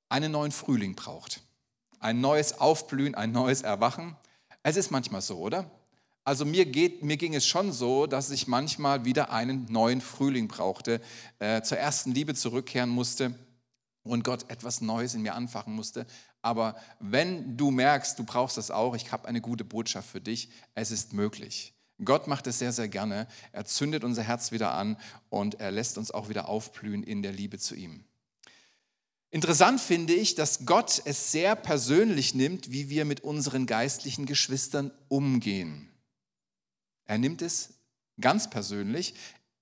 einen 0.10 0.32
neuen 0.32 0.52
Frühling 0.52 0.96
braucht. 0.96 1.42
Ein 2.00 2.22
neues 2.22 2.60
Aufblühen, 2.60 3.16
ein 3.16 3.32
neues 3.32 3.62
Erwachen. 3.62 4.16
Es 4.64 4.76
ist 4.76 4.92
manchmal 4.92 5.22
so, 5.22 5.38
oder? 5.38 5.70
Also 6.24 6.46
mir, 6.46 6.66
geht, 6.66 7.04
mir 7.04 7.18
ging 7.18 7.34
es 7.34 7.48
schon 7.48 7.72
so, 7.72 8.06
dass 8.06 8.30
ich 8.30 8.48
manchmal 8.48 9.06
wieder 9.06 9.32
einen 9.32 9.66
neuen 9.72 10.02
Frühling 10.02 10.48
brauchte, 10.48 11.02
äh, 11.40 11.64
zur 11.64 11.80
ersten 11.80 12.12
Liebe 12.12 12.36
zurückkehren 12.36 12.90
musste 12.90 13.34
und 14.04 14.24
Gott 14.24 14.50
etwas 14.50 14.82
Neues 14.82 15.16
in 15.16 15.24
mir 15.24 15.34
anfachen 15.34 15.74
musste. 15.74 16.06
Aber 16.42 16.76
wenn 17.00 17.58
du 17.58 17.72
merkst, 17.72 18.18
du 18.18 18.24
brauchst 18.24 18.58
das 18.58 18.72
auch, 18.72 18.96
ich 18.96 19.12
habe 19.12 19.28
eine 19.28 19.42
gute 19.42 19.64
Botschaft 19.64 20.10
für 20.10 20.22
dich, 20.22 20.50
es 20.74 20.92
ist 20.92 21.14
möglich. 21.14 21.74
Gott 22.04 22.28
macht 22.28 22.48
es 22.48 22.60
sehr, 22.60 22.72
sehr 22.72 22.88
gerne. 22.88 23.28
Er 23.52 23.66
zündet 23.66 24.04
unser 24.04 24.24
Herz 24.24 24.52
wieder 24.52 24.74
an 24.74 24.98
und 25.30 25.60
er 25.60 25.72
lässt 25.72 25.98
uns 25.98 26.10
auch 26.12 26.30
wieder 26.30 26.50
aufblühen 26.50 27.04
in 27.04 27.22
der 27.22 27.32
Liebe 27.32 27.60
zu 27.60 27.76
ihm. 27.76 28.04
Interessant 29.30 29.80
finde 29.80 30.14
ich, 30.14 30.36
dass 30.36 30.66
Gott 30.66 31.02
es 31.06 31.32
sehr 31.32 31.56
persönlich 31.56 32.36
nimmt, 32.36 32.72
wie 32.72 32.90
wir 32.90 33.06
mit 33.06 33.22
unseren 33.22 33.66
geistlichen 33.66 34.26
Geschwistern 34.26 34.92
umgehen. 35.08 35.90
Er 37.06 37.18
nimmt 37.18 37.42
es 37.42 37.76
ganz 38.20 38.50
persönlich. 38.50 39.14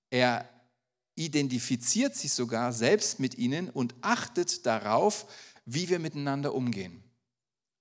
Er 0.10 0.50
identifiziert 1.16 2.16
sich 2.16 2.34
sogar 2.34 2.74
selbst 2.74 3.20
mit 3.20 3.38
ihnen 3.38 3.70
und 3.70 3.94
achtet 4.02 4.66
darauf, 4.66 5.28
wie 5.72 5.88
wir 5.90 6.00
miteinander 6.00 6.56
umgehen. 6.56 7.04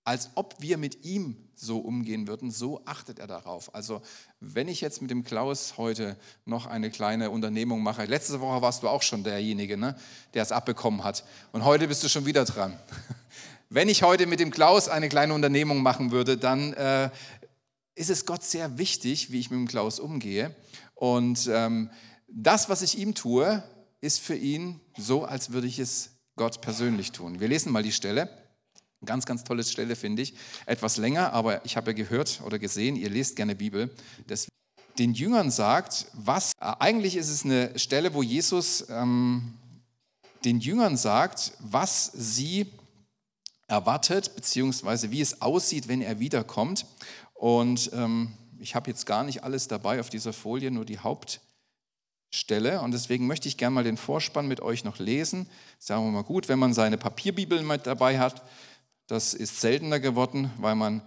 Als 0.05 0.31
ob 0.35 0.55
wir 0.61 0.79
mit 0.79 1.05
ihm 1.05 1.37
so 1.55 1.79
umgehen 1.79 2.29
würden, 2.29 2.51
so 2.51 2.83
achtet 2.85 3.19
er 3.19 3.27
darauf. 3.27 3.75
Also 3.75 4.01
wenn 4.41 4.69
ich 4.69 4.81
jetzt 4.81 5.03
mit 5.03 5.11
dem 5.11 5.25
Klaus 5.25 5.77
heute 5.77 6.17
noch 6.45 6.67
eine 6.67 6.91
kleine 6.91 7.31
Unternehmung 7.31 7.83
mache, 7.83 8.05
letzte 8.05 8.41
Woche 8.41 8.63
warst 8.63 8.83
du 8.83 8.89
auch 8.89 9.03
schon 9.03 9.25
derjenige, 9.25 9.77
ne, 9.77 9.97
der 10.35 10.43
es 10.43 10.53
abbekommen 10.53 11.05
hat. 11.05 11.25
Und 11.53 11.65
heute 11.65 11.89
bist 11.89 12.03
du 12.05 12.09
schon 12.09 12.27
wieder 12.27 12.45
dran. 12.45 12.79
Wenn 13.71 13.89
ich 13.89 14.03
heute 14.03 14.27
mit 14.27 14.41
dem 14.41 14.51
Klaus 14.51 14.89
eine 14.89 15.09
kleine 15.09 15.35
Unternehmung 15.35 15.83
machen 15.83 16.11
würde, 16.11 16.39
dann 16.39 16.73
äh, 16.75 17.11
ist 17.95 18.11
es 18.11 18.25
Gott 18.25 18.45
sehr 18.45 18.79
wichtig, 18.79 19.31
wie 19.33 19.41
ich 19.41 19.51
mit 19.51 19.59
dem 19.59 19.69
Klaus 19.69 19.99
umgehe. 19.99 20.55
Und 20.95 21.49
ähm, 21.53 21.91
das, 22.29 22.69
was 22.69 22.83
ich 22.83 22.99
ihm 22.99 23.15
tue, 23.15 23.63
ist 24.01 24.21
für 24.21 24.37
ihn 24.37 24.81
so, 24.97 25.25
als 25.25 25.53
würde 25.53 25.67
ich 25.67 25.79
es 25.79 26.18
Gott 26.39 26.63
persönlich 26.63 27.13
tun. 27.13 27.41
Wir 27.41 27.49
lesen 27.49 27.71
mal 27.71 27.83
die 27.83 27.93
Stelle. 27.93 28.31
Ganz, 29.05 29.27
ganz 29.27 29.45
tolle 29.45 29.63
Stelle, 29.63 29.95
finde 29.95 30.23
ich. 30.23 30.35
Etwas 30.65 30.97
länger, 30.97 31.33
aber 31.33 31.65
ich 31.67 31.77
habe 31.77 31.91
ja 31.91 31.97
gehört 31.97 32.41
oder 32.45 32.59
gesehen, 32.59 32.97
ihr 32.97 33.11
lest 33.11 33.37
gerne 33.37 33.55
Bibel. 33.55 33.91
Das 34.27 34.49
den 34.99 35.15
Jüngern 35.15 35.51
sagt, 35.51 36.07
was, 36.13 36.53
äh, 36.61 36.73
eigentlich 36.81 37.17
ist 37.17 37.29
es 37.29 37.45
eine 37.45 37.79
Stelle, 37.79 38.15
wo 38.15 38.23
Jesus 38.23 38.87
ähm, 38.91 39.55
den 40.45 40.61
Jüngern 40.61 40.97
sagt, 40.97 41.53
was 41.61 42.11
sie 42.15 42.67
erwartet, 43.69 44.35
beziehungsweise 44.35 45.11
wie 45.11 45.21
es 45.21 45.41
aussieht, 45.41 45.89
wenn 45.89 46.01
er 46.01 46.19
wiederkommt. 46.19 46.87
Und 47.35 47.91
ähm, 47.93 48.33
ich 48.59 48.75
habe 48.75 48.91
jetzt 48.91 49.07
gar 49.07 49.23
nicht 49.23 49.45
alles 49.45 49.69
dabei 49.69 50.01
auf 50.01 50.11
dieser 50.11 50.33
Folie, 50.33 50.71
nur 50.71 50.85
die 50.85 50.99
Hauptstelle. 52.29 52.83
Und 52.83 52.93
deswegen 52.93 53.27
möchte 53.27 53.49
ich 53.49 53.57
gerne 53.57 53.75
mal 53.75 53.85
den 53.85 53.97
Vorspann 53.97 54.47
mit 54.49 54.61
euch 54.61 54.85
noch 54.85 54.99
lesen. 54.99 55.49
Sagen 55.79 56.05
wir 56.05 56.11
mal 56.11 56.25
gut, 56.25 56.49
wenn 56.49 56.59
man 56.59 56.75
seine 56.75 56.99
Papierbibel 56.99 57.63
mit 57.63 57.87
dabei 57.87 58.19
hat. 58.19 58.43
Das 59.07 59.33
ist 59.33 59.63
seltener 59.63 59.99
geworden, 59.99 60.51
weil 60.59 60.75
man 60.75 61.01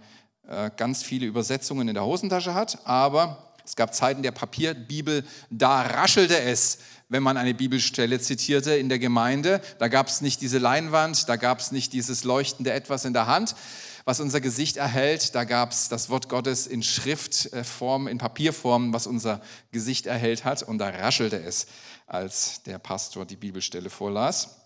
äh, 0.48 0.70
ganz 0.76 1.04
viele 1.04 1.26
Übersetzungen 1.26 1.86
in 1.86 1.94
der 1.94 2.04
Hosentasche 2.04 2.54
hat. 2.54 2.84
Aber 2.88 3.54
es 3.64 3.76
gab 3.76 3.94
Zeiten 3.94 4.24
der 4.24 4.32
Papierbibel, 4.32 5.24
da 5.48 5.82
raschelte 5.82 6.40
es, 6.40 6.78
wenn 7.08 7.22
man 7.22 7.36
eine 7.36 7.54
Bibelstelle 7.54 8.18
zitierte 8.18 8.74
in 8.74 8.88
der 8.88 8.98
Gemeinde. 8.98 9.60
Da 9.78 9.86
gab 9.86 10.08
es 10.08 10.22
nicht 10.22 10.40
diese 10.40 10.58
Leinwand, 10.58 11.28
da 11.28 11.36
gab 11.36 11.60
es 11.60 11.70
nicht 11.70 11.92
dieses 11.92 12.24
leuchtende 12.24 12.72
Etwas 12.72 13.04
in 13.04 13.12
der 13.12 13.28
Hand, 13.28 13.54
was 14.04 14.20
unser 14.20 14.40
Gesicht 14.40 14.76
erhält. 14.76 15.34
Da 15.34 15.44
gab 15.44 15.72
es 15.72 15.88
das 15.88 16.10
Wort 16.10 16.28
Gottes 16.28 16.66
in 16.66 16.82
Schriftform, 16.82 18.08
in 18.08 18.18
Papierform, 18.18 18.92
was 18.92 19.06
unser 19.06 19.40
Gesicht 19.70 20.06
erhält 20.06 20.44
hat. 20.44 20.62
Und 20.62 20.78
da 20.78 20.88
raschelte 20.88 21.40
es, 21.40 21.66
als 22.06 22.62
der 22.64 22.78
Pastor 22.78 23.24
die 23.24 23.36
Bibelstelle 23.36 23.90
vorlas. 23.90 24.56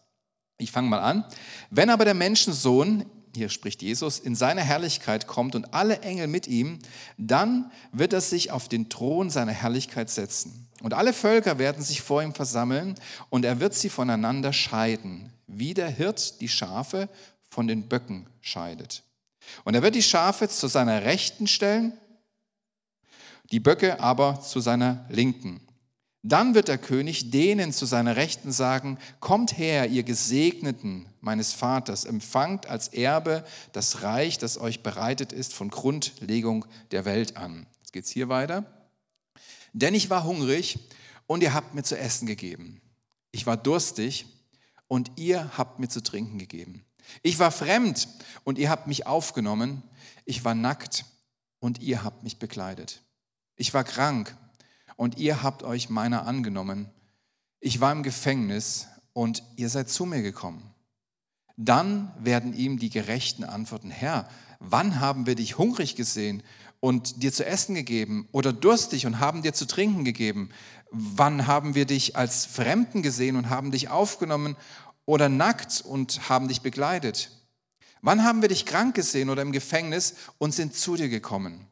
Ich 0.58 0.72
fange 0.72 0.88
mal 0.88 1.00
an. 1.00 1.24
Wenn 1.70 1.90
aber 1.90 2.04
der 2.04 2.14
Menschensohn 2.14 3.04
hier 3.36 3.48
spricht 3.50 3.82
Jesus, 3.82 4.18
in 4.18 4.34
seiner 4.34 4.62
Herrlichkeit 4.62 5.26
kommt 5.26 5.54
und 5.54 5.74
alle 5.74 6.00
Engel 6.00 6.26
mit 6.26 6.48
ihm, 6.48 6.78
dann 7.18 7.70
wird 7.92 8.12
er 8.12 8.20
sich 8.20 8.50
auf 8.50 8.68
den 8.68 8.88
Thron 8.88 9.30
seiner 9.30 9.52
Herrlichkeit 9.52 10.10
setzen. 10.10 10.68
Und 10.82 10.94
alle 10.94 11.12
Völker 11.12 11.58
werden 11.58 11.84
sich 11.84 12.02
vor 12.02 12.22
ihm 12.22 12.34
versammeln 12.34 12.96
und 13.30 13.44
er 13.44 13.60
wird 13.60 13.74
sie 13.74 13.88
voneinander 13.88 14.52
scheiden, 14.52 15.32
wie 15.46 15.74
der 15.74 15.88
Hirt 15.88 16.40
die 16.40 16.48
Schafe 16.48 17.08
von 17.48 17.66
den 17.66 17.88
Böcken 17.88 18.26
scheidet. 18.40 19.02
Und 19.64 19.74
er 19.74 19.82
wird 19.82 19.94
die 19.94 20.02
Schafe 20.02 20.48
zu 20.48 20.68
seiner 20.68 21.02
Rechten 21.02 21.46
stellen, 21.46 21.92
die 23.50 23.60
Böcke 23.60 24.00
aber 24.00 24.40
zu 24.40 24.60
seiner 24.60 25.06
Linken. 25.08 25.60
Dann 26.22 26.54
wird 26.54 26.66
der 26.66 26.78
König 26.78 27.30
denen 27.30 27.72
zu 27.72 27.86
seiner 27.86 28.16
Rechten 28.16 28.50
sagen, 28.50 28.98
kommt 29.20 29.56
her, 29.58 29.88
ihr 29.88 30.02
Gesegneten 30.02 31.08
meines 31.20 31.52
Vaters, 31.52 32.04
empfangt 32.04 32.66
als 32.66 32.88
Erbe 32.88 33.44
das 33.70 34.02
Reich, 34.02 34.36
das 34.36 34.58
euch 34.58 34.82
bereitet 34.82 35.32
ist 35.32 35.54
von 35.54 35.68
Grundlegung 35.68 36.64
der 36.90 37.04
Welt 37.04 37.36
an. 37.36 37.66
Jetzt 37.78 37.92
geht 37.92 38.06
es 38.06 38.10
hier 38.10 38.28
weiter. 38.28 38.64
Denn 39.72 39.94
ich 39.94 40.10
war 40.10 40.24
hungrig 40.24 40.80
und 41.28 41.42
ihr 41.42 41.54
habt 41.54 41.74
mir 41.74 41.84
zu 41.84 41.96
essen 41.96 42.26
gegeben. 42.26 42.80
Ich 43.30 43.46
war 43.46 43.56
durstig 43.56 44.26
und 44.88 45.12
ihr 45.16 45.56
habt 45.58 45.78
mir 45.78 45.88
zu 45.88 46.02
trinken 46.02 46.38
gegeben. 46.38 46.85
Ich 47.22 47.38
war 47.38 47.50
fremd 47.50 48.08
und 48.44 48.58
ihr 48.58 48.70
habt 48.70 48.86
mich 48.86 49.06
aufgenommen. 49.06 49.82
Ich 50.24 50.44
war 50.44 50.54
nackt 50.54 51.04
und 51.60 51.80
ihr 51.80 52.02
habt 52.04 52.22
mich 52.22 52.38
bekleidet. 52.38 53.02
Ich 53.56 53.74
war 53.74 53.84
krank 53.84 54.36
und 54.96 55.18
ihr 55.18 55.42
habt 55.42 55.62
euch 55.62 55.88
meiner 55.88 56.26
angenommen. 56.26 56.90
Ich 57.60 57.80
war 57.80 57.92
im 57.92 58.02
Gefängnis 58.02 58.88
und 59.12 59.42
ihr 59.56 59.68
seid 59.68 59.88
zu 59.88 60.04
mir 60.04 60.22
gekommen. 60.22 60.74
Dann 61.56 62.12
werden 62.18 62.54
ihm 62.54 62.78
die 62.78 62.90
Gerechten 62.90 63.44
antworten, 63.44 63.90
Herr, 63.90 64.28
wann 64.60 65.00
haben 65.00 65.26
wir 65.26 65.34
dich 65.34 65.56
hungrig 65.56 65.96
gesehen 65.96 66.42
und 66.80 67.22
dir 67.22 67.32
zu 67.32 67.46
essen 67.46 67.74
gegeben 67.74 68.28
oder 68.32 68.52
durstig 68.52 69.06
und 69.06 69.18
haben 69.18 69.42
dir 69.42 69.54
zu 69.54 69.66
trinken 69.66 70.04
gegeben? 70.04 70.50
Wann 70.90 71.46
haben 71.46 71.74
wir 71.74 71.86
dich 71.86 72.14
als 72.14 72.44
Fremden 72.44 73.02
gesehen 73.02 73.36
und 73.36 73.48
haben 73.48 73.70
dich 73.70 73.88
aufgenommen 73.88 74.56
oder 75.06 75.28
nackt 75.28 75.80
und 75.80 76.28
haben 76.28 76.48
dich 76.48 76.60
begleitet? 76.60 77.30
Wann 78.02 78.22
haben 78.22 78.42
wir 78.42 78.48
dich 78.48 78.66
krank 78.66 78.94
gesehen 78.94 79.30
oder 79.30 79.42
im 79.42 79.52
Gefängnis 79.52 80.14
und 80.38 80.52
sind 80.52 80.74
zu 80.74 80.96
dir 80.96 81.08
gekommen? 81.08 81.66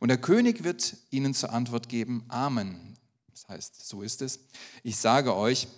Und 0.00 0.08
der 0.08 0.18
König 0.18 0.64
wird 0.64 0.96
ihnen 1.10 1.34
zur 1.34 1.52
Antwort 1.52 1.88
geben, 1.88 2.24
Amen. 2.28 2.98
Das 3.30 3.48
heißt, 3.48 3.88
so 3.88 4.02
ist 4.02 4.20
es. 4.22 4.40
Ich 4.82 4.96
sage 4.96 5.34
euch, 5.36 5.68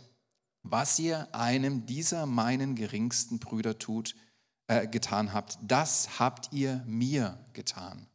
was 0.63 0.99
ihr 0.99 1.29
einem 1.35 1.87
dieser 1.87 2.27
meinen 2.27 2.75
geringsten 2.75 3.39
Brüder 3.39 3.79
tut, 3.79 4.15
äh, 4.67 4.87
getan 4.87 5.33
habt, 5.33 5.59
das 5.63 6.19
habt 6.19 6.53
ihr 6.53 6.83
mir 6.87 7.39
getan. 7.53 8.07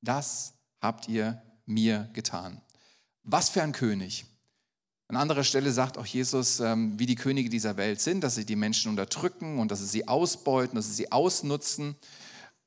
Das 0.00 0.54
habt 0.80 1.08
ihr 1.08 1.42
mir 1.66 2.10
getan. 2.12 2.60
Was 3.22 3.48
für 3.48 3.62
ein 3.62 3.72
König. 3.72 4.26
An 5.08 5.16
anderer 5.16 5.44
Stelle 5.44 5.70
sagt 5.70 5.98
auch 5.98 6.06
Jesus, 6.06 6.60
ähm, 6.60 6.98
wie 6.98 7.06
die 7.06 7.14
Könige 7.14 7.50
dieser 7.50 7.76
Welt 7.76 8.00
sind, 8.00 8.22
dass 8.22 8.36
sie 8.36 8.46
die 8.46 8.56
Menschen 8.56 8.88
unterdrücken 8.88 9.58
und 9.58 9.70
dass 9.70 9.80
sie 9.80 9.86
sie 9.86 10.08
ausbeuten, 10.08 10.76
dass 10.76 10.86
sie 10.86 10.94
sie 10.94 11.12
ausnutzen. 11.12 11.96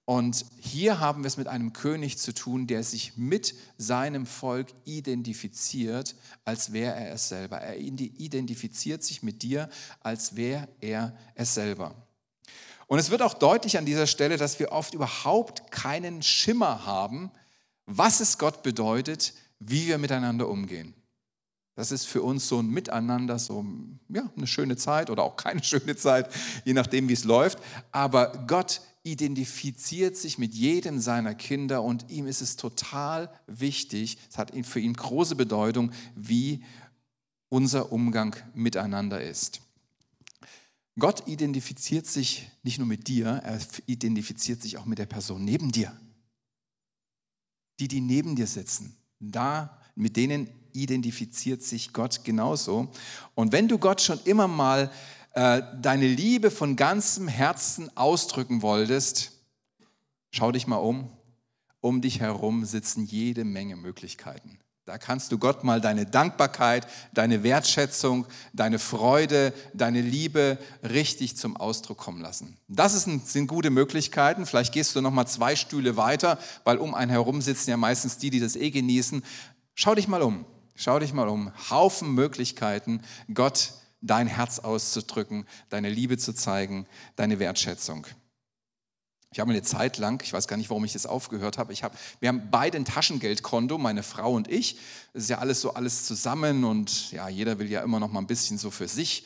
Und 0.05 0.45
hier 0.61 1.01
haben 1.01 1.23
wir 1.23 1.27
es 1.27 1.35
mit 1.35 1.47
einem 1.47 1.73
König 1.73 2.17
zu 2.17 2.33
tun, 2.33 2.65
der 2.65 2.83
sich 2.83 3.17
mit 3.17 3.55
seinem 3.77 4.25
Volk 4.25 4.67
identifiziert, 4.85 6.15
als 6.45 6.71
wäre 6.71 6.95
er 6.95 7.11
es 7.11 7.27
selber. 7.27 7.57
Er 7.57 7.77
identifiziert 7.77 9.03
sich 9.03 9.21
mit 9.21 9.41
dir, 9.41 9.67
als 9.99 10.37
wäre 10.37 10.69
er 10.79 11.17
es 11.35 11.55
selber. 11.55 11.93
Und 12.85 12.99
es 12.99 13.09
wird 13.09 13.21
auch 13.21 13.33
deutlich 13.33 13.77
an 13.77 13.85
dieser 13.85 14.07
Stelle, 14.07 14.37
dass 14.37 14.59
wir 14.59 14.71
oft 14.71 14.93
überhaupt 14.93 15.71
keinen 15.71 16.23
Schimmer 16.23 16.85
haben, 16.85 17.31
was 17.85 18.21
es 18.21 18.37
Gott 18.37 18.63
bedeutet, 18.63 19.33
wie 19.59 19.87
wir 19.87 19.97
miteinander 19.97 20.47
umgehen. 20.47 20.93
Das 21.77 21.91
ist 21.91 22.05
für 22.05 22.23
uns 22.23 22.47
so 22.47 22.57
ein 22.57 22.71
Miteinander, 22.71 23.37
so 23.37 23.63
ja, 24.09 24.27
eine 24.35 24.47
schöne 24.47 24.77
Zeit 24.77 25.11
oder 25.11 25.21
auch 25.21 25.35
keine 25.35 25.63
schöne 25.63 25.95
Zeit, 25.95 26.33
je 26.65 26.73
nachdem, 26.73 27.07
wie 27.07 27.13
es 27.13 27.23
läuft. 27.23 27.59
Aber 27.91 28.45
Gott 28.47 28.81
identifiziert 29.03 30.17
sich 30.17 30.39
mit 30.39 30.55
jedem 30.55 30.99
seiner 30.99 31.35
Kinder 31.35 31.83
und 31.83 32.09
ihm 32.09 32.25
ist 32.25 32.41
es 32.41 32.55
total 32.55 33.29
wichtig, 33.45 34.17
es 34.27 34.39
hat 34.39 34.53
für 34.65 34.79
ihn 34.79 34.93
große 34.93 35.35
Bedeutung, 35.35 35.91
wie 36.15 36.63
unser 37.47 37.91
Umgang 37.91 38.35
miteinander 38.55 39.21
ist. 39.21 39.61
Gott 40.97 41.27
identifiziert 41.27 42.07
sich 42.07 42.49
nicht 42.63 42.79
nur 42.79 42.87
mit 42.87 43.07
dir, 43.07 43.27
er 43.27 43.59
identifiziert 43.85 44.63
sich 44.63 44.79
auch 44.79 44.85
mit 44.85 44.97
der 44.97 45.05
Person 45.05 45.45
neben 45.45 45.71
dir. 45.71 45.95
Die, 47.79 47.87
die 47.87 48.01
neben 48.01 48.35
dir 48.35 48.47
sitzen, 48.47 48.97
da, 49.19 49.79
mit 49.93 50.17
denen 50.17 50.49
identifiziert 50.81 51.63
sich 51.63 51.93
Gott 51.93 52.23
genauso. 52.23 52.89
Und 53.35 53.51
wenn 53.51 53.67
du 53.67 53.77
Gott 53.77 54.01
schon 54.01 54.19
immer 54.25 54.47
mal 54.47 54.91
äh, 55.33 55.61
deine 55.81 56.07
Liebe 56.07 56.49
von 56.51 56.75
ganzem 56.75 57.27
Herzen 57.27 57.95
ausdrücken 57.95 58.61
wolltest, 58.61 59.33
schau 60.31 60.51
dich 60.51 60.67
mal 60.67 60.77
um. 60.77 61.09
Um 61.79 62.01
dich 62.01 62.19
herum 62.19 62.65
sitzen 62.65 63.05
jede 63.05 63.45
Menge 63.45 63.75
Möglichkeiten. 63.75 64.59
Da 64.87 64.97
kannst 64.97 65.33
du 65.33 65.37
Gott 65.37 65.65
mal 65.65 65.81
deine 65.81 66.05
Dankbarkeit, 66.05 66.87
deine 67.13 67.43
Wertschätzung, 67.43 68.25
deine 68.53 68.79
Freude, 68.79 69.53
deine 69.73 69.99
Liebe 69.99 70.57
richtig 70.81 71.35
zum 71.35 71.57
Ausdruck 71.57 71.97
kommen 71.97 72.21
lassen. 72.21 72.55
Das 72.69 72.93
sind 73.03 73.47
gute 73.47 73.69
Möglichkeiten. 73.69 74.45
Vielleicht 74.45 74.73
gehst 74.73 74.95
du 74.95 75.01
noch 75.01 75.11
mal 75.11 75.25
zwei 75.25 75.57
Stühle 75.57 75.97
weiter, 75.97 76.39
weil 76.63 76.77
um 76.77 76.95
einen 76.95 77.11
herum 77.11 77.41
sitzen 77.41 77.69
ja 77.69 77.75
meistens 77.75 78.17
die, 78.17 78.29
die 78.29 78.39
das 78.39 78.55
eh 78.55 78.71
genießen. 78.71 79.23
Schau 79.75 79.93
dich 79.93 80.07
mal 80.07 80.21
um. 80.21 80.45
Schau 80.79 80.99
dich 80.99 81.11
mal 81.11 81.27
um. 81.27 81.51
Haufen 81.71 82.13
Möglichkeiten, 82.13 83.01
Gott 83.33 83.73
dein 84.01 84.27
Herz 84.27 84.59
auszudrücken, 84.59 85.47
deine 85.69 85.89
Liebe 85.89 86.19
zu 86.19 86.33
zeigen, 86.33 86.85
deine 87.15 87.39
Wertschätzung. 87.39 88.05
Ich 89.33 89.39
habe 89.39 89.49
eine 89.49 89.63
Zeit 89.63 89.97
lang, 89.97 90.21
ich 90.23 90.31
weiß 90.31 90.47
gar 90.47 90.55
nicht, 90.55 90.69
warum 90.69 90.85
ich 90.85 90.93
das 90.93 91.07
aufgehört 91.07 91.57
habe, 91.57 91.73
ich 91.73 91.83
habe, 91.83 91.97
wir 92.19 92.29
haben 92.29 92.49
beide 92.51 92.77
ein 92.77 92.85
Taschengeldkonto, 92.85 93.79
meine 93.79 94.03
Frau 94.03 94.33
und 94.33 94.47
ich. 94.47 94.77
Es 95.13 95.23
ist 95.23 95.29
ja 95.29 95.39
alles 95.39 95.61
so 95.61 95.73
alles 95.73 96.05
zusammen 96.05 96.63
und 96.63 97.11
ja, 97.11 97.27
jeder 97.27 97.57
will 97.57 97.71
ja 97.71 97.81
immer 97.81 97.99
noch 97.99 98.11
mal 98.11 98.19
ein 98.19 98.27
bisschen 98.27 98.59
so 98.59 98.69
für 98.69 98.87
sich. 98.87 99.25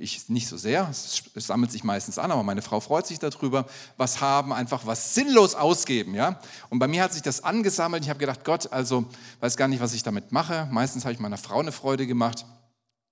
Ich 0.00 0.28
nicht 0.28 0.48
so 0.48 0.56
sehr, 0.56 0.88
es 0.90 1.22
sammelt 1.34 1.72
sich 1.72 1.84
meistens 1.84 2.18
an, 2.18 2.30
aber 2.30 2.42
meine 2.42 2.62
Frau 2.62 2.80
freut 2.80 3.06
sich 3.06 3.18
darüber, 3.18 3.66
was 3.96 4.20
haben, 4.20 4.52
einfach 4.52 4.86
was 4.86 5.14
sinnlos 5.14 5.54
ausgeben, 5.54 6.14
ja. 6.14 6.40
Und 6.70 6.78
bei 6.78 6.88
mir 6.88 7.02
hat 7.02 7.12
sich 7.12 7.22
das 7.22 7.44
angesammelt. 7.44 8.04
Ich 8.04 8.10
habe 8.10 8.18
gedacht, 8.18 8.44
Gott, 8.44 8.72
also 8.72 9.06
weiß 9.40 9.56
gar 9.56 9.68
nicht, 9.68 9.80
was 9.80 9.94
ich 9.94 10.02
damit 10.02 10.32
mache. 10.32 10.68
Meistens 10.70 11.04
habe 11.04 11.12
ich 11.12 11.20
meiner 11.20 11.38
Frau 11.38 11.60
eine 11.60 11.72
Freude 11.72 12.06
gemacht 12.06 12.46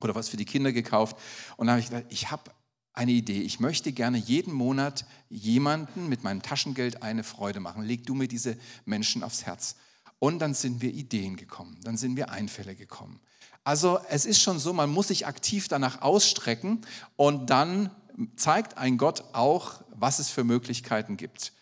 oder 0.01 0.15
was 0.15 0.29
für 0.29 0.37
die 0.37 0.45
Kinder 0.45 0.73
gekauft. 0.73 1.17
Und 1.57 1.67
dann 1.67 1.75
habe 1.75 1.81
ich 1.81 1.91
gesagt, 1.91 2.13
ich 2.13 2.31
habe 2.31 2.51
eine 2.93 3.13
Idee. 3.13 3.43
Ich 3.43 3.61
möchte 3.61 3.93
gerne 3.93 4.19
jeden 4.19 4.53
Monat 4.53 5.05
jemanden 5.29 6.09
mit 6.09 6.25
meinem 6.25 6.43
Taschengeld 6.43 7.03
eine 7.03 7.25
Freude 7.25 7.61
machen. 7.61 7.83
Leg 7.83 8.07
du 8.07 8.15
mir 8.15 8.27
diese 8.27 8.57
Menschen 8.85 9.23
aufs 9.23 9.45
Herz. 9.45 9.77
Und 10.19 10.39
dann 10.39 10.55
sind 10.55 10.81
wir 10.81 10.93
Ideen 10.93 11.37
gekommen, 11.37 11.79
dann 11.83 11.99
sind 11.99 12.17
wir 12.17 12.31
Einfälle 12.31 12.75
gekommen. 12.75 13.21
Also 13.67 13.99
es 14.09 14.27
ist 14.27 14.41
schon 14.41 14.61
so, 14.61 14.73
man 14.73 14.89
muss 14.91 15.09
sich 15.09 15.27
aktiv 15.27 15.67
danach 15.67 16.01
ausstrecken 16.01 16.83
und 17.17 17.51
dann 17.51 17.91
zeigt 18.37 18.79
ein 18.79 18.97
Gott 18.97 19.25
auch, 19.33 19.83
was 19.91 20.21
es 20.21 20.29
für 20.29 20.45
Möglichkeiten 20.45 21.17
gibt. 21.17 21.53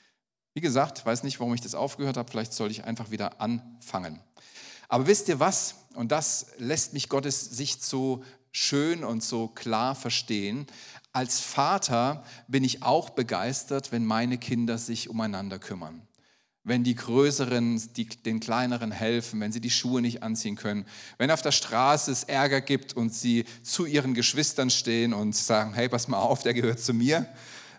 Wie 0.53 0.61
gesagt, 0.61 1.07
weiß 1.07 1.23
nicht, 1.23 1.41
warum 1.41 1.55
ich 1.55 1.63
das 1.63 1.75
aufgehört 1.75 2.19
habe, 2.19 2.31
vielleicht 2.31 2.53
soll 2.53 2.71
ich 2.71 2.85
einfach 2.85 3.11
wieder 3.11 3.41
anfangen. 3.41 4.21
Aber 4.91 5.07
wisst 5.07 5.31
ihr 5.31 5.41
was? 5.41 5.77
Und 5.95 6.13
das 6.13 6.49
lässt 6.59 6.93
mich 6.93 7.09
Gottes 7.09 7.41
Sicht 7.41 7.83
so 7.83 8.23
schön 8.53 9.03
und 9.03 9.25
so 9.25 9.49
klar 9.49 9.95
verstehen. 9.95 10.67
Als 11.15 11.41
Vater 11.41 12.23
bin 12.49 12.65
ich 12.65 12.83
auch 12.83 13.09
begeistert, 13.09 13.93
wenn 13.93 14.05
meine 14.05 14.37
Kinder 14.37 14.77
sich 14.77 15.09
umeinander 15.09 15.59
kümmern. 15.59 16.07
Wenn 16.65 16.83
die 16.83 16.95
Größeren 16.95 17.81
die, 17.95 18.07
den 18.07 18.41
Kleineren 18.41 18.91
helfen, 18.91 19.39
wenn 19.41 19.53
sie 19.53 19.61
die 19.61 19.71
Schuhe 19.71 20.01
nicht 20.01 20.23
anziehen 20.23 20.57
können, 20.57 20.87
wenn 21.19 21.31
auf 21.31 21.43
der 21.43 21.53
Straße 21.53 22.11
es 22.11 22.25
Ärger 22.25 22.63
gibt 22.63 22.95
und 22.95 23.15
sie 23.15 23.45
zu 23.63 23.85
ihren 23.85 24.15
Geschwistern 24.15 24.71
stehen 24.71 25.13
und 25.13 25.37
sagen, 25.37 25.75
hey, 25.75 25.91
pass 25.91 26.09
mal 26.09 26.19
auf, 26.19 26.43
der 26.43 26.55
gehört 26.55 26.81
zu 26.81 26.95
mir, 26.95 27.27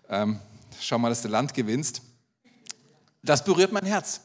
ähm, 0.07 0.39
schau 0.79 0.99
mal, 0.99 1.09
dass 1.09 1.23
du 1.23 1.27
Land 1.27 1.55
gewinnst. 1.55 2.03
Das 3.23 3.43
berührt 3.43 3.71
mein 3.71 3.85
Herz. 3.85 4.21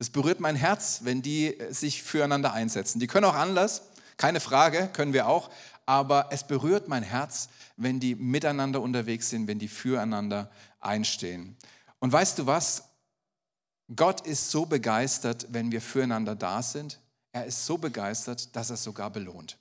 Es 0.00 0.10
berührt 0.10 0.40
mein 0.40 0.56
Herz, 0.56 1.00
wenn 1.04 1.22
die 1.22 1.56
sich 1.70 2.02
füreinander 2.02 2.52
einsetzen. 2.52 2.98
Die 2.98 3.06
können 3.06 3.26
auch 3.26 3.34
anders, 3.34 3.82
keine 4.16 4.40
Frage, 4.40 4.88
können 4.92 5.12
wir 5.12 5.28
auch, 5.28 5.50
aber 5.86 6.28
es 6.30 6.44
berührt 6.44 6.88
mein 6.88 7.04
Herz, 7.04 7.48
wenn 7.76 8.00
die 8.00 8.16
miteinander 8.16 8.80
unterwegs 8.80 9.30
sind, 9.30 9.46
wenn 9.46 9.58
die 9.58 9.68
füreinander 9.68 10.50
einstehen. 10.80 11.56
Und 12.00 12.12
weißt 12.12 12.38
du 12.38 12.46
was? 12.46 12.89
Gott 13.94 14.26
ist 14.26 14.50
so 14.50 14.66
begeistert, 14.66 15.46
wenn 15.50 15.72
wir 15.72 15.80
füreinander 15.80 16.36
da 16.36 16.62
sind. 16.62 17.00
Er 17.32 17.46
ist 17.46 17.66
so 17.66 17.78
begeistert, 17.78 18.54
dass 18.54 18.70
er 18.70 18.74
es 18.74 18.84
sogar 18.84 19.10
belohnt. 19.10 19.58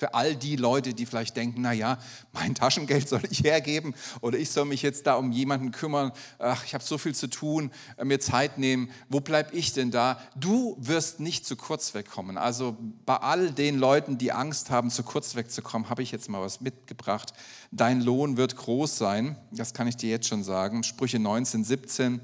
Für 0.00 0.14
all 0.14 0.34
die 0.34 0.56
Leute, 0.56 0.94
die 0.94 1.04
vielleicht 1.04 1.36
denken, 1.36 1.60
na 1.60 1.74
ja, 1.74 1.98
mein 2.32 2.54
Taschengeld 2.54 3.06
soll 3.06 3.20
ich 3.28 3.44
hergeben 3.44 3.94
oder 4.22 4.38
ich 4.38 4.50
soll 4.50 4.64
mich 4.64 4.80
jetzt 4.80 5.06
da 5.06 5.16
um 5.16 5.30
jemanden 5.30 5.72
kümmern, 5.72 6.12
ach, 6.38 6.64
ich 6.64 6.72
habe 6.72 6.82
so 6.82 6.96
viel 6.96 7.14
zu 7.14 7.26
tun, 7.26 7.70
äh, 7.98 8.04
mir 8.06 8.18
Zeit 8.18 8.56
nehmen, 8.56 8.90
wo 9.10 9.20
bleibe 9.20 9.54
ich 9.54 9.74
denn 9.74 9.90
da? 9.90 10.18
Du 10.36 10.74
wirst 10.80 11.20
nicht 11.20 11.44
zu 11.44 11.54
kurz 11.54 11.92
wegkommen. 11.92 12.38
Also 12.38 12.78
bei 13.04 13.16
all 13.16 13.50
den 13.50 13.78
Leuten, 13.78 14.16
die 14.16 14.32
Angst 14.32 14.70
haben, 14.70 14.88
zu 14.90 15.02
kurz 15.02 15.34
wegzukommen, 15.34 15.90
habe 15.90 16.02
ich 16.02 16.12
jetzt 16.12 16.30
mal 16.30 16.40
was 16.40 16.62
mitgebracht. 16.62 17.34
Dein 17.70 18.00
Lohn 18.00 18.38
wird 18.38 18.56
groß 18.56 18.96
sein, 18.96 19.36
das 19.50 19.74
kann 19.74 19.86
ich 19.86 19.96
dir 19.96 20.08
jetzt 20.08 20.28
schon 20.28 20.44
sagen. 20.44 20.82
Sprüche 20.82 21.18
19, 21.18 21.62
17. 21.62 22.22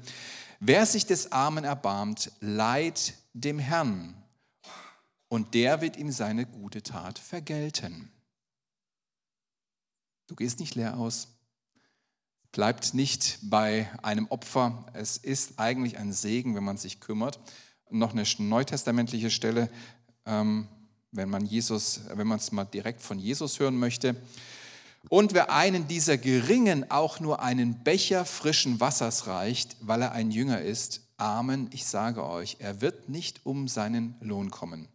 Wer 0.59 0.85
sich 0.85 1.05
des 1.05 1.31
Armen 1.31 1.63
erbarmt, 1.63 2.31
leiht 2.39 3.13
dem 3.33 3.59
Herrn 3.59 4.15
und 5.27 5.53
der 5.53 5.81
wird 5.81 5.97
ihm 5.97 6.11
seine 6.11 6.45
gute 6.45 6.81
Tat 6.81 7.19
vergelten. 7.19 8.11
Du 10.27 10.35
gehst 10.35 10.59
nicht 10.59 10.75
leer 10.75 10.97
aus, 10.97 11.27
bleibt 12.51 12.93
nicht 12.93 13.39
bei 13.43 13.89
einem 14.01 14.27
Opfer. 14.27 14.85
Es 14.93 15.17
ist 15.17 15.59
eigentlich 15.59 15.97
ein 15.97 16.11
Segen, 16.11 16.55
wenn 16.55 16.63
man 16.63 16.77
sich 16.77 16.99
kümmert. 16.99 17.39
Noch 17.89 18.11
eine 18.11 18.23
neutestamentliche 18.39 19.29
Stelle, 19.29 19.69
ähm, 20.25 20.67
wenn 21.11 21.29
man 21.29 21.45
Jesus, 21.45 22.01
wenn 22.13 22.27
man 22.27 22.39
es 22.39 22.51
mal 22.51 22.65
direkt 22.65 23.01
von 23.01 23.19
Jesus 23.19 23.59
hören 23.59 23.77
möchte. 23.77 24.15
Und 25.09 25.33
wer 25.33 25.51
einen 25.51 25.87
dieser 25.87 26.17
Geringen 26.17 26.91
auch 26.91 27.19
nur 27.19 27.41
einen 27.41 27.83
Becher 27.83 28.25
frischen 28.25 28.79
Wassers 28.79 29.27
reicht, 29.27 29.77
weil 29.81 30.01
er 30.01 30.11
ein 30.11 30.31
Jünger 30.31 30.61
ist, 30.61 31.01
Amen, 31.17 31.67
ich 31.71 31.85
sage 31.85 32.23
euch, 32.23 32.57
er 32.59 32.79
wird 32.81 33.09
nicht 33.09 33.43
um 33.43 33.67
seinen 33.67 34.15
Lohn 34.21 34.51
kommen. 34.51 34.87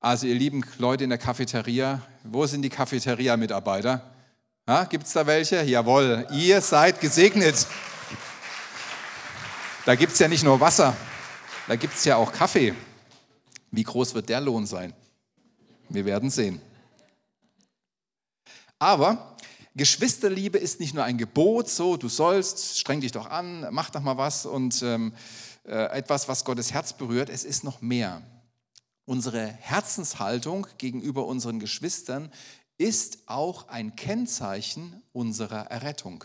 Also 0.00 0.26
ihr 0.26 0.34
lieben 0.34 0.62
Leute 0.76 1.04
in 1.04 1.10
der 1.10 1.18
Cafeteria, 1.18 2.02
wo 2.22 2.46
sind 2.46 2.60
die 2.62 2.68
Cafeteria-Mitarbeiter? 2.68 4.02
Gibt 4.90 5.06
es 5.06 5.12
da 5.14 5.26
welche? 5.26 5.62
Jawohl, 5.62 6.26
ihr 6.32 6.60
seid 6.60 7.00
gesegnet. 7.00 7.66
Da 9.86 9.94
gibt 9.94 10.12
es 10.12 10.18
ja 10.18 10.28
nicht 10.28 10.44
nur 10.44 10.60
Wasser, 10.60 10.94
da 11.66 11.76
gibt 11.76 11.94
es 11.94 12.04
ja 12.04 12.16
auch 12.16 12.30
Kaffee. 12.30 12.74
Wie 13.70 13.84
groß 13.84 14.14
wird 14.14 14.28
der 14.28 14.40
Lohn 14.40 14.66
sein? 14.66 14.92
Wir 15.88 16.04
werden 16.04 16.28
sehen. 16.28 16.60
Aber 18.78 19.36
Geschwisterliebe 19.74 20.58
ist 20.58 20.80
nicht 20.80 20.94
nur 20.94 21.04
ein 21.04 21.18
Gebot, 21.18 21.68
so 21.68 21.96
du 21.96 22.08
sollst, 22.08 22.78
streng 22.78 23.00
dich 23.00 23.12
doch 23.12 23.26
an, 23.26 23.66
mach 23.70 23.90
doch 23.90 24.00
mal 24.00 24.16
was 24.16 24.46
und 24.46 24.82
ähm, 24.82 25.14
äh, 25.64 25.98
etwas, 25.98 26.28
was 26.28 26.44
Gottes 26.44 26.72
Herz 26.72 26.92
berührt. 26.92 27.28
Es 27.28 27.44
ist 27.44 27.64
noch 27.64 27.80
mehr. 27.80 28.22
Unsere 29.04 29.46
Herzenshaltung 29.46 30.66
gegenüber 30.78 31.26
unseren 31.26 31.60
Geschwistern 31.60 32.32
ist 32.78 33.18
auch 33.26 33.68
ein 33.68 33.96
Kennzeichen 33.96 35.02
unserer 35.12 35.70
Errettung. 35.70 36.24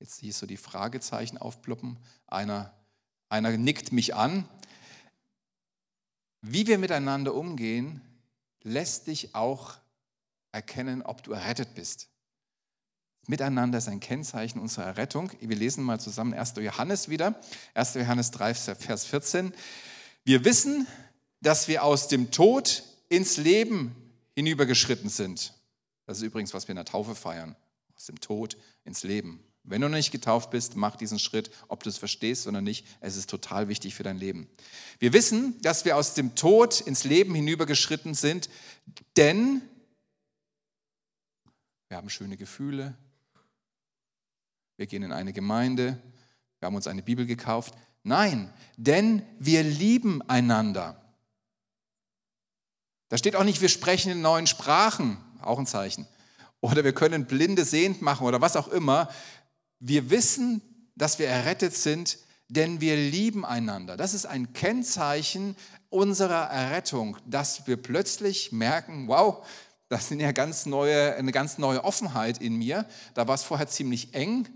Jetzt 0.00 0.18
siehst 0.18 0.40
du 0.42 0.46
die 0.46 0.56
Fragezeichen 0.56 1.38
aufploppen. 1.38 1.98
Einer, 2.26 2.72
einer 3.28 3.56
nickt 3.56 3.92
mich 3.92 4.14
an. 4.14 4.48
Wie 6.40 6.66
wir 6.66 6.78
miteinander 6.78 7.34
umgehen, 7.34 8.00
lässt 8.62 9.08
dich 9.08 9.34
auch 9.34 9.76
erkennen, 10.52 11.02
ob 11.02 11.22
du 11.22 11.32
errettet 11.32 11.74
bist. 11.74 12.08
Miteinander 13.26 13.76
ist 13.76 13.88
ein 13.88 14.00
Kennzeichen 14.00 14.58
unserer 14.58 14.86
Errettung. 14.86 15.30
Wir 15.40 15.56
lesen 15.56 15.84
mal 15.84 16.00
zusammen 16.00 16.32
1. 16.32 16.54
Johannes 16.56 17.10
wieder. 17.10 17.38
1. 17.74 17.94
Johannes 17.94 18.30
3, 18.30 18.54
Vers 18.54 19.04
14. 19.04 19.52
Wir 20.24 20.44
wissen, 20.44 20.86
dass 21.40 21.68
wir 21.68 21.84
aus 21.84 22.08
dem 22.08 22.30
Tod 22.30 22.82
ins 23.10 23.36
Leben 23.36 23.94
hinübergeschritten 24.34 25.10
sind. 25.10 25.52
Das 26.06 26.18
ist 26.18 26.22
übrigens, 26.22 26.54
was 26.54 26.68
wir 26.68 26.72
in 26.72 26.76
der 26.76 26.84
Taufe 26.86 27.14
feiern. 27.14 27.54
Aus 27.94 28.06
dem 28.06 28.18
Tod 28.18 28.56
ins 28.84 29.02
Leben. 29.02 29.44
Wenn 29.62 29.82
du 29.82 29.88
noch 29.88 29.96
nicht 29.96 30.12
getauft 30.12 30.50
bist, 30.50 30.76
mach 30.76 30.96
diesen 30.96 31.18
Schritt, 31.18 31.50
ob 31.68 31.82
du 31.82 31.90
es 31.90 31.98
verstehst 31.98 32.46
oder 32.46 32.62
nicht. 32.62 32.86
Es 33.00 33.16
ist 33.16 33.28
total 33.28 33.68
wichtig 33.68 33.94
für 33.94 34.04
dein 34.04 34.16
Leben. 34.16 34.48
Wir 34.98 35.12
wissen, 35.12 35.60
dass 35.60 35.84
wir 35.84 35.98
aus 35.98 36.14
dem 36.14 36.34
Tod 36.34 36.80
ins 36.80 37.04
Leben 37.04 37.34
hinübergeschritten 37.34 38.14
sind, 38.14 38.48
denn 39.18 39.60
wir 41.88 41.96
haben 41.96 42.10
schöne 42.10 42.36
Gefühle. 42.36 42.94
Wir 44.76 44.86
gehen 44.86 45.02
in 45.02 45.12
eine 45.12 45.32
Gemeinde. 45.32 46.00
Wir 46.58 46.66
haben 46.66 46.76
uns 46.76 46.86
eine 46.86 47.02
Bibel 47.02 47.26
gekauft. 47.26 47.74
Nein, 48.02 48.52
denn 48.76 49.22
wir 49.38 49.62
lieben 49.62 50.22
einander. 50.28 51.00
Da 53.08 53.16
steht 53.16 53.36
auch 53.36 53.44
nicht, 53.44 53.60
wir 53.60 53.68
sprechen 53.68 54.12
in 54.12 54.20
neuen 54.20 54.46
Sprachen, 54.46 55.18
auch 55.40 55.58
ein 55.58 55.66
Zeichen. 55.66 56.06
Oder 56.60 56.84
wir 56.84 56.92
können 56.92 57.26
Blinde 57.26 57.64
sehend 57.64 58.02
machen 58.02 58.26
oder 58.26 58.40
was 58.40 58.56
auch 58.56 58.68
immer. 58.68 59.10
Wir 59.78 60.10
wissen, 60.10 60.60
dass 60.94 61.18
wir 61.18 61.28
errettet 61.28 61.74
sind, 61.74 62.18
denn 62.48 62.80
wir 62.80 62.96
lieben 62.96 63.44
einander. 63.44 63.96
Das 63.96 64.14
ist 64.14 64.26
ein 64.26 64.52
Kennzeichen 64.52 65.56
unserer 65.90 66.50
Errettung, 66.50 67.16
dass 67.26 67.66
wir 67.66 67.76
plötzlich 67.76 68.52
merken, 68.52 69.08
wow, 69.08 69.46
das 69.88 70.10
ist 70.10 70.20
ja 70.20 70.32
ganz 70.32 70.66
neue, 70.66 71.14
eine 71.16 71.32
ganz 71.32 71.58
neue 71.58 71.82
Offenheit 71.82 72.38
in 72.38 72.56
mir. 72.56 72.86
Da 73.14 73.26
war 73.26 73.34
es 73.34 73.42
vorher 73.42 73.68
ziemlich 73.68 74.14
eng, 74.14 74.48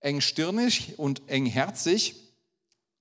engstirnig 0.00 0.98
und 0.98 1.28
engherzig. 1.28 2.16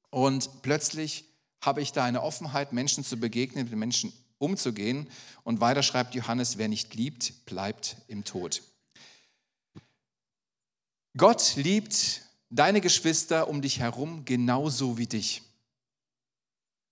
Und 0.09 0.61
plötzlich 0.61 1.25
habe 1.61 1.81
ich 1.81 1.93
da 1.93 2.03
eine 2.03 2.21
Offenheit, 2.21 2.73
Menschen 2.73 3.03
zu 3.03 3.17
begegnen, 3.17 3.69
mit 3.69 3.77
Menschen 3.77 4.11
umzugehen. 4.39 5.07
Und 5.43 5.61
weiter 5.61 5.83
schreibt 5.83 6.15
Johannes, 6.15 6.57
wer 6.57 6.67
nicht 6.67 6.93
liebt, 6.95 7.45
bleibt 7.45 7.97
im 8.07 8.25
Tod. 8.25 8.61
Gott 11.15 11.55
liebt 11.55 12.23
deine 12.49 12.81
Geschwister 12.81 13.47
um 13.47 13.61
dich 13.61 13.79
herum 13.79 14.25
genauso 14.25 14.97
wie 14.97 15.07
dich. 15.07 15.43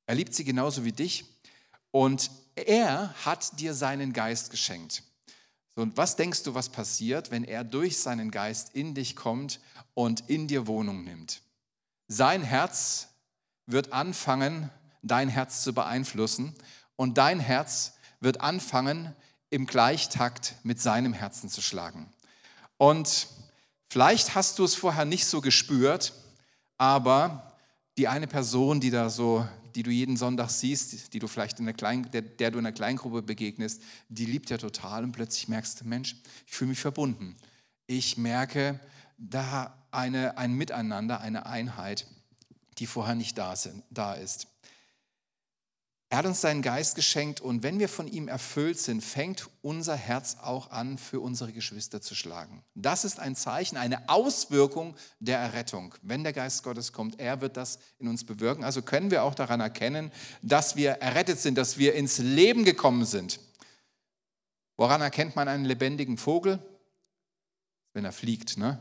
Er 0.06 0.15
liebt 0.15 0.34
sie 0.34 0.45
genauso 0.45 0.86
wie 0.86 0.93
dich 0.93 1.26
und 1.91 2.32
er 2.65 3.13
hat 3.26 3.60
dir 3.60 3.74
seinen 3.74 4.13
Geist 4.13 4.50
geschenkt. 4.50 5.04
Und 5.76 5.96
was 5.96 6.15
denkst 6.15 6.43
du, 6.43 6.56
was 6.56 6.70
passiert, 6.70 7.30
wenn 7.30 7.43
er 7.43 7.63
durch 7.63 8.00
seinen 8.00 8.32
Geist 8.32 8.74
in 8.74 8.96
dich 8.96 9.15
kommt 9.15 9.60
und 9.93 10.28
in 10.28 10.48
dir 10.48 10.65
Wohnung 10.65 11.04
nimmt? 11.04 11.41
Sein 12.08 12.41
Herz 12.41 13.10
wird 13.67 13.93
anfangen, 13.93 14.72
dein 15.04 15.30
Herz 15.30 15.62
zu 15.62 15.74
beeinflussen 15.74 16.56
und 16.96 17.20
dein 17.20 17.39
Herz 17.39 17.93
wird 18.20 18.41
anfangen, 18.41 19.15
im 19.50 19.65
Gleichtakt 19.65 20.56
mit 20.63 20.82
seinem 20.82 21.13
Herzen 21.13 21.50
zu 21.50 21.62
schlagen. 21.62 22.12
Und 22.78 23.28
vielleicht 23.89 24.36
hast 24.36 24.60
du 24.60 24.65
es 24.65 24.76
vorher 24.76 25.06
nicht 25.06 25.26
so 25.26 25.41
gespürt, 25.41 26.13
aber 26.78 27.54
die 27.98 28.08
eine 28.08 28.28
Person, 28.28 28.80
die 28.80 28.89
da 28.89 29.10
so, 29.10 29.48
die 29.78 29.84
du 29.84 29.92
jeden 29.92 30.18
Sonntag 30.18 30.50
siehst, 30.50 31.13
die 31.13 31.20
du 31.20 31.28
vielleicht 31.28 31.60
in 31.60 31.66
der, 31.66 31.74
Klein, 31.74 32.10
der, 32.12 32.24
der 32.24 32.52
du 32.52 32.58
in 32.58 32.66
der 32.66 32.74
Kleingruppe 32.74 33.22
begegnest, 33.22 33.82
die 34.10 34.26
liebt 34.26 34.50
ja 34.50 34.58
total 34.58 35.06
und 35.06 35.13
plötzlich 35.13 35.48
merkst 35.48 35.80
du, 35.80 35.86
Mensch, 35.86 36.16
ich 36.46 36.54
fühle 36.54 36.70
mich 36.70 36.80
verbunden. 36.80 37.38
Ich 37.86 38.18
merke 38.18 38.80
da 39.18 39.78
eine, 39.92 40.38
ein 40.38 40.54
Miteinander, 40.54 41.22
eine 41.22 41.46
Einheit 41.46 42.06
die 42.80 42.88
vorher 42.88 43.16
nicht 43.16 43.38
da, 43.38 43.56
sind, 43.56 43.84
da 43.90 44.13
ist. 44.13 44.48
Er 46.10 46.20
hat 46.20 46.26
uns 46.26 46.39
seinen 46.39 46.62
Geist 46.62 46.96
geschenkt 46.96 47.41
und 47.41 47.63
wenn 47.63 47.80
wir 47.80 47.89
von 47.89 48.08
ihm 48.08 48.30
erfüllt 48.30 48.80
sind, 48.80 49.04
fängt 49.04 49.50
unser 49.62 49.96
Herz 49.98 50.38
auch 50.41 50.72
an, 50.72 50.98
für 50.98 51.20
unsere 51.20 51.52
Geschwister 51.52 52.02
zu 52.02 52.15
schlagen. 52.15 52.63
Das 52.76 53.04
ist 53.04 53.20
ein 53.20 53.36
Zeichen, 53.36 53.76
eine 53.76 54.08
Auswirkung 54.08 54.96
der 55.20 55.38
Errettung. 55.39 55.93
Wenn 56.02 56.24
der 56.24 56.32
Geist 56.32 56.63
Gottes 56.63 56.93
kommt, 56.93 57.20
er 57.20 57.41
wird 57.41 57.58
das 57.58 57.80
in 58.00 58.08
uns 58.08 58.24
bewirken. 58.24 58.63
Also 58.63 58.82
können 58.82 59.12
wir 59.12 59.24
auch 59.24 59.36
daran 59.36 59.60
erkennen, 59.60 60.13
dass 60.41 60.78
wir 60.78 60.91
errettet 60.91 61.39
sind, 61.39 61.58
dass 61.58 61.78
wir 61.78 61.93
ins 61.93 62.20
Leben 62.20 62.63
gekommen 62.63 63.04
sind. 63.04 63.41
Woran 64.78 65.02
erkennt 65.02 65.36
man 65.36 65.50
einen 65.50 65.65
lebendigen 65.65 66.17
Vogel? 66.17 66.60
Wenn 67.91 68.06
er 68.06 68.13
fliegt, 68.13 68.58
ne? 68.58 68.80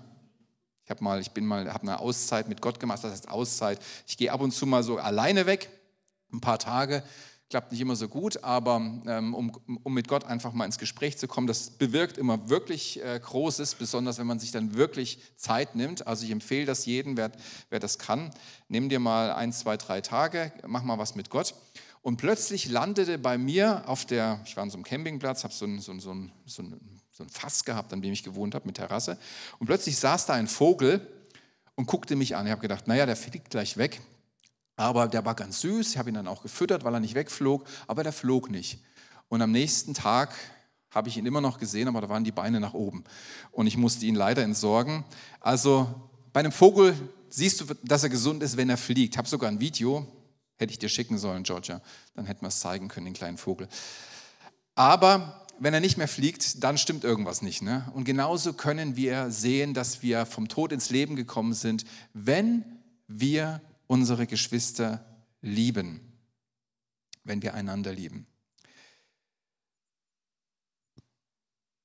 Ich 0.85 0.91
habe 0.91 1.03
mal, 1.03 1.21
ich 1.21 1.33
bin 1.33 1.45
mal, 1.45 1.73
habe 1.73 1.83
eine 1.83 1.99
Auszeit 1.99 2.49
mit 2.49 2.61
Gott 2.63 2.79
gemacht. 2.79 3.03
Das 3.03 3.11
heißt 3.11 3.29
Auszeit. 3.29 3.81
Ich 4.07 4.17
gehe 4.17 4.31
ab 4.31 4.41
und 4.41 4.53
zu 4.53 4.67
mal 4.67 4.85
so 4.85 4.99
alleine 4.99 5.47
weg, 5.47 5.69
ein 6.33 6.41
paar 6.41 6.59
Tage. 6.59 7.03
Klappt 7.49 7.71
nicht 7.71 7.81
immer 7.81 7.95
so 7.95 8.09
gut, 8.09 8.43
aber 8.43 8.77
ähm, 9.07 9.33
um, 9.33 9.53
um 9.85 9.95
mit 9.95 10.09
Gott 10.09 10.25
einfach 10.25 10.53
mal 10.53 10.65
ins 10.65 10.79
Gespräch 10.79 11.17
zu 11.17 11.29
kommen, 11.29 11.47
das 11.47 11.71
bewirkt 11.71 12.19
immer 12.19 12.49
wirklich 12.49 13.01
äh, 13.05 13.21
Großes, 13.23 13.77
besonders 13.77 14.19
wenn 14.19 14.27
man 14.27 14.41
sich 14.41 14.51
dann 14.51 14.75
wirklich 14.75 15.21
Zeit 15.37 15.77
nimmt. 15.77 16.09
Also 16.09 16.25
ich 16.25 16.33
empfehle 16.33 16.67
das 16.67 16.87
jedem, 16.87 17.17
wer, 17.17 17.31
wer 17.71 17.79
das 17.79 17.99
kann. 17.99 18.33
Nimm 18.69 18.89
dir 18.89 18.99
mal 18.99 19.31
ein, 19.31 19.53
zwei, 19.53 19.77
drei 19.77 20.01
Tage, 20.01 20.53
mach 20.67 20.83
mal 20.83 20.99
was 20.99 21.15
mit 21.15 21.31
Gott. 21.31 21.55
Und 22.03 22.17
plötzlich 22.17 22.69
landete 22.69 23.17
bei 23.19 23.39
mir 23.39 23.89
auf 23.89 24.05
der, 24.05 24.41
ich 24.45 24.57
war 24.57 24.65
an 24.65 24.71
so 24.71 24.77
einem 24.77 24.85
Campingplatz, 24.85 25.45
habe 25.45 25.55
so 25.55 25.67
ein, 25.67 25.81
so, 25.81 25.93
ein, 25.93 26.01
so, 26.01 26.13
ein, 26.13 26.33
so, 26.47 26.63
ein, 26.63 27.01
so 27.13 27.23
ein 27.23 27.29
Fass 27.29 27.65
gehabt, 27.65 27.93
an 27.93 28.03
dem 28.03 28.13
ich 28.13 28.25
gewohnt 28.25 28.57
habe, 28.57 28.67
mit 28.67 28.77
Terrasse. 28.77 29.19
Und 29.59 29.67
plötzlich 29.67 29.97
saß 29.99 30.27
da 30.27 30.35
ein 30.35 30.49
Vogel 30.49 31.05
und 31.77 31.87
guckte 31.87 32.17
mich 32.17 32.35
an. 32.35 32.47
Ich 32.47 32.53
habe 32.53 32.63
gedacht, 32.63 32.89
naja, 32.89 33.07
der 33.07 33.17
fliegt 33.17 33.51
gleich 33.51 33.77
weg. 33.77 34.01
Aber 34.77 35.09
der 35.09 35.25
war 35.25 35.35
ganz 35.35 35.61
süß. 35.61 35.91
Ich 35.91 35.99
habe 35.99 36.11
ihn 36.11 36.15
dann 36.15 36.29
auch 36.29 36.43
gefüttert, 36.43 36.85
weil 36.85 36.95
er 36.95 37.01
nicht 37.01 37.15
wegflog. 37.15 37.65
Aber 37.87 38.03
der 38.03 38.13
flog 38.13 38.51
nicht. 38.51 38.83
Und 39.29 39.43
am 39.43 39.51
nächsten 39.51 39.95
Tag 39.95 40.35
habe 40.91 41.09
ich 41.09 41.17
ihn 41.17 41.27
immer 41.27 41.41
noch 41.41 41.59
gesehen, 41.59 41.89
aber 41.89 42.01
da 42.01 42.09
waren 42.09 42.25
die 42.25 42.33
Beine 42.33 42.61
nach 42.61 42.75
oben. 42.75 43.05
Und 43.53 43.67
ich 43.67 43.77
musste 43.77 44.07
ihn 44.07 44.15
leider 44.15 44.43
entsorgen. 44.43 45.05
Also 45.41 45.89
bei 46.33 46.41
einem 46.41 46.53
Vogel 46.53 46.95
siehst 47.29 47.61
du, 47.61 47.75
dass 47.83 48.03
er 48.03 48.09
gesund 48.09 48.43
ist, 48.43 48.57
wenn 48.57 48.71
er 48.71 48.77
fliegt. 48.77 49.15
Ich 49.15 49.19
habe 49.19 49.29
sogar 49.29 49.51
ein 49.51 49.61
Video, 49.61 50.07
Hätte 50.59 50.73
ich 50.73 50.79
dir 50.79 50.89
schicken 50.89 51.19
sollen, 51.19 51.43
Georgia. 51.43 51.83
Dann 52.15 52.27
hätten 52.27 52.43
wir 52.43 52.49
es 52.49 52.61
zeigen 52.61 52.89
können, 52.89 53.07
den 53.07 53.15
kleinen 53.15 53.37
Vogel. 53.37 53.69
Aber 54.75 55.47
wenn 55.59 55.75
er 55.75 55.81
nicht 55.81 55.99
mehr 55.99 56.09
fliegt, 56.09 56.63
dann 56.65 56.79
stimmt 56.79 57.05
irgendwas 57.05 57.43
nicht. 57.43 57.63
Ne? 57.63 57.91
Und 57.95 58.05
genauso 58.05 58.55
können 58.55 58.97
wir 58.97 59.31
sehen, 59.31 59.75
dass 59.75 60.03
wir 60.03 60.25
vom 60.25 60.49
Tod 60.49 60.73
ins 60.73 60.91
Leben 60.91 61.17
gekommen 61.17 61.53
sind, 61.53 61.85
wenn 62.15 62.65
wir 63.07 63.61
unsere 63.87 64.27
Geschwister 64.27 65.05
lieben. 65.41 66.01
Wenn 67.25 67.43
wir 67.43 67.55
einander 67.55 67.93
lieben. 67.93 68.27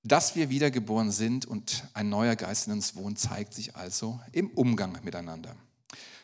Dass 0.04 0.36
wir 0.36 0.50
wiedergeboren 0.50 1.12
sind 1.12 1.46
und 1.46 1.84
ein 1.94 2.10
neuer 2.10 2.36
Geist 2.36 2.68
in 2.68 2.74
uns 2.74 2.96
wohnt, 2.96 3.20
zeigt 3.20 3.54
sich 3.54 3.76
also 3.76 4.20
im 4.32 4.50
Umgang 4.52 4.98
miteinander 5.04 5.56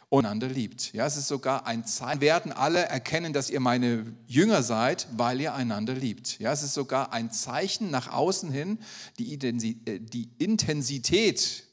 und 0.10 0.26
einander 0.26 0.48
liebt. 0.48 0.94
Ja, 0.94 1.06
es 1.06 1.18
ist 1.18 1.28
sogar 1.28 1.68
ein 1.68 1.86
Zeichen. 1.86 2.22
Werden 2.22 2.52
alle 2.52 2.86
erkennen, 2.86 3.34
dass 3.34 3.50
ihr 3.50 3.60
meine 3.60 4.06
Jünger 4.26 4.64
seid, 4.64 5.08
weil 5.12 5.42
ihr 5.42 5.54
einander 5.54 5.94
liebt. 5.94 6.40
Ja, 6.40 6.52
es 6.54 6.64
ist 6.64 6.74
sogar 6.74 7.12
ein 7.12 7.32
Zeichen 7.32 7.92
nach 7.92 8.12
außen 8.12 8.50
hin, 8.50 8.80
die, 9.20 9.34
äh, 9.34 10.00
die 10.00 10.30
Intensität 10.38 11.67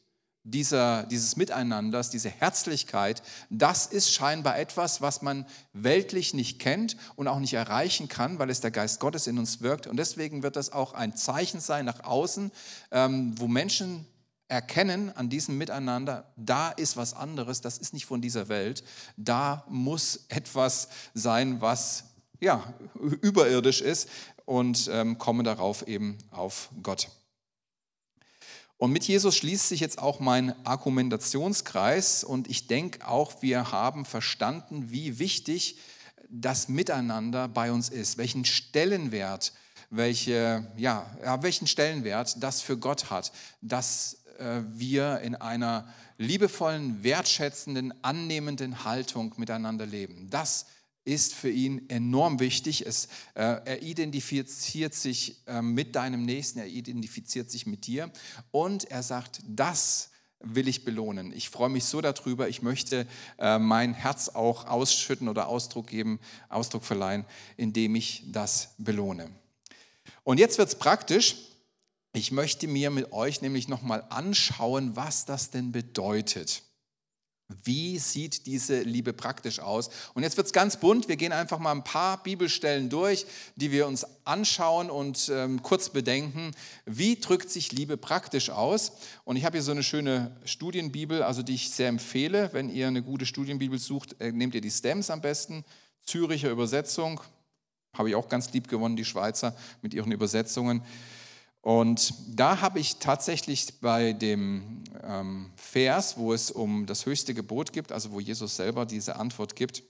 dieser, 0.45 1.05
dieses 1.05 1.37
Miteinanders, 1.37 2.11
diese 2.11 2.29
Herzlichkeit, 2.29 3.23
das 3.51 3.87
ist 3.87 4.13
scheinbar 4.13 4.59
etwas, 4.59 5.01
was 5.01 5.23
man 5.23 5.47
weltlich 5.73 6.35
nicht 6.35 6.59
kennt 6.59 6.97
und 7.17 7.29
auch 7.29 7.41
nicht 7.41 7.55
erreichen 7.55 8.09
kann, 8.09 8.39
weil 8.39 8.51
es 8.51 8.61
der 8.61 8.71
Geist 8.71 9.01
Gottes 9.01 9.27
in 9.27 9.39
uns 9.39 9.63
wirkt. 9.63 9.87
Und 9.87 9.97
deswegen 9.97 10.43
wird 10.43 10.57
das 10.57 10.73
auch 10.73 10.93
ein 10.93 11.17
Zeichen 11.17 11.61
sein 11.61 11.87
nach 11.87 12.05
außen, 12.05 12.53
ähm, 12.93 13.35
wo 13.39 13.49
Menschen 13.49 14.07
erkennen 14.49 15.11
an 15.17 15.31
diesem 15.31 15.57
Miteinander, 15.57 16.31
da 16.37 16.71
ist 16.71 16.99
was 16.99 17.15
anderes, 17.15 17.63
das 17.63 17.79
ist 17.79 17.95
nicht 17.95 18.05
von 18.05 18.21
dieser 18.21 18.49
Welt, 18.49 18.85
da 19.17 19.65
muss 19.69 20.27
etwas 20.29 20.89
sein, 21.15 21.63
was 21.63 22.05
ja, 22.41 22.63
überirdisch 23.23 23.81
ist 23.81 24.09
und 24.45 24.89
ähm, 24.93 25.17
komme 25.17 25.43
darauf 25.43 25.89
eben 25.89 26.19
auf 26.31 26.69
Gott. 26.83 27.09
Und 28.85 28.93
mit 28.93 29.05
Jesus 29.05 29.35
schließt 29.37 29.71
sich 29.71 29.81
jetzt 29.81 29.99
auch 29.99 30.21
mein 30.21 30.55
Argumentationskreis 30.67 32.23
und 32.23 32.51
ich 32.51 32.67
denke 32.67 33.09
auch, 33.09 33.41
wir 33.41 33.73
haben 33.73 34.05
verstanden, 34.05 34.91
wie 34.91 35.19
wichtig 35.19 35.79
das 36.29 36.69
Miteinander 36.69 37.49
bei 37.49 37.73
uns 37.73 37.89
ist, 37.89 38.19
welchen 38.19 38.45
Stellenwert, 38.45 39.55
welche, 39.89 40.71
ja, 40.77 41.07
welchen 41.41 41.67
Stellenwert 41.67 42.43
das 42.43 42.61
für 42.61 42.77
Gott 42.77 43.09
hat, 43.09 43.33
dass 43.63 44.19
äh, 44.39 44.61
wir 44.69 45.21
in 45.21 45.35
einer 45.35 45.89
liebevollen, 46.19 47.03
wertschätzenden, 47.03 47.95
annehmenden 48.05 48.85
Haltung 48.85 49.33
miteinander 49.39 49.87
leben. 49.87 50.29
Das 50.29 50.67
ist 51.05 51.35
für 51.35 51.51
ihn 51.51 51.89
enorm 51.89 52.41
wichtig. 52.41 52.87
Es, 52.87 53.07
äh, 53.35 53.43
er 53.43 53.83
identifiziert 53.83 54.95
sich 54.95 55.43
äh, 55.47 55.61
mit 55.61 55.97
deinem 55.97 56.25
Nächsten, 56.25 56.59
er 56.59 56.67
identifiziert 56.67 57.51
sich 57.51 57.67
mit 57.67 57.87
dir 57.87 58.11
und 58.51 58.85
er 58.91 59.03
sagt, 59.03 59.41
das 59.47 60.11
will 60.41 60.69
ich 60.69 60.85
belohnen. 60.85 61.33
Ich 61.33 61.49
freue 61.49 61.71
mich 61.71 61.85
so 61.85 62.01
darüber. 62.01 62.49
Ich 62.49 62.63
möchte 62.63 63.07
äh, 63.39 63.59
mein 63.59 63.95
Herz 63.95 64.29
auch 64.29 64.67
ausschütten 64.67 65.29
oder 65.29 65.49
Ausdruck 65.49 65.89
geben, 65.89 66.21
Ausdruck 66.49 66.85
verleihen, 66.85 67.25
indem 67.57 67.95
ich 67.95 68.25
das 68.27 68.75
belohne. 68.79 69.31
Und 70.23 70.39
jetzt 70.39 70.59
wird 70.59 70.69
es 70.69 70.79
praktisch. 70.79 71.37
Ich 72.13 72.31
möchte 72.31 72.69
mir 72.69 72.91
mit 72.91 73.13
euch 73.13 73.43
nämlich 73.43 73.69
nochmal 73.69 74.05
anschauen, 74.11 74.97
was 74.97 75.25
das 75.25 75.51
denn 75.51 75.73
bedeutet. 75.73 76.63
Wie 77.63 77.99
sieht 77.99 78.47
diese 78.47 78.81
Liebe 78.81 79.13
praktisch 79.13 79.61
aus? 79.61 79.91
Und 80.15 80.23
jetzt 80.23 80.39
wird 80.39 80.47
es 80.47 80.53
ganz 80.55 80.79
bunt. 80.79 81.09
Wir 81.09 81.17
gehen 81.17 81.33
einfach 81.33 81.59
mal 81.59 81.73
ein 81.73 81.85
paar 81.85 82.23
Bibelstellen 82.23 82.89
durch, 82.89 83.27
die 83.57 83.71
wir 83.71 83.87
uns 83.87 84.07
anschauen 84.25 84.89
und 84.89 85.31
ähm, 85.31 85.63
kurz 85.63 85.91
bedenken, 85.91 86.53
wie 86.87 87.17
drückt 87.17 87.51
sich 87.51 87.71
Liebe 87.71 87.99
praktisch 87.99 88.49
aus. 88.49 88.93
Und 89.25 89.37
ich 89.37 89.45
habe 89.45 89.59
hier 89.59 89.63
so 89.63 89.73
eine 89.73 89.83
schöne 89.83 90.35
Studienbibel, 90.47 91.23
also 91.23 91.43
die 91.43 91.55
ich 91.55 91.71
sehr 91.71 91.89
empfehle. 91.89 92.49
Wenn 92.53 92.71
ihr 92.71 92.89
eine 92.89 93.03
gute 93.03 93.27
Studienbibel 93.27 93.79
sucht, 93.79 94.17
äh, 94.21 94.33
nehmt 94.33 94.55
ihr 94.55 94.63
die 94.63 94.71
Stems 94.71 95.11
am 95.11 95.21
besten. 95.21 95.65
Züricher 96.03 96.51
Übersetzung, 96.51 97.21
habe 97.93 98.09
ich 98.09 98.15
auch 98.15 98.31
ganz 98.31 98.53
lieb 98.53 98.69
gewonnen, 98.69 98.97
die 98.97 99.05
Schweizer 99.05 99.55
mit 99.83 99.93
ihren 99.93 100.13
Übersetzungen. 100.13 100.83
Und 101.65 102.13
da 102.29 102.61
habe 102.61 102.79
ich 102.79 102.97
tatsächlich 102.97 103.81
bei 103.81 104.13
dem 104.13 104.85
ähm, 105.03 105.51
Vers, 105.57 106.19
wo 106.19 106.35
es 106.35 106.51
um 106.51 106.85
das 106.85 107.07
höchste 107.07 107.33
Gebot 107.33 107.73
gibt, 107.73 107.91
also 107.91 108.13
wo 108.13 108.21
Jesus 108.21 108.57
selber 108.57 108.85
diese 108.85 109.17
Antwort 109.17 109.57
gibt, 109.57 109.83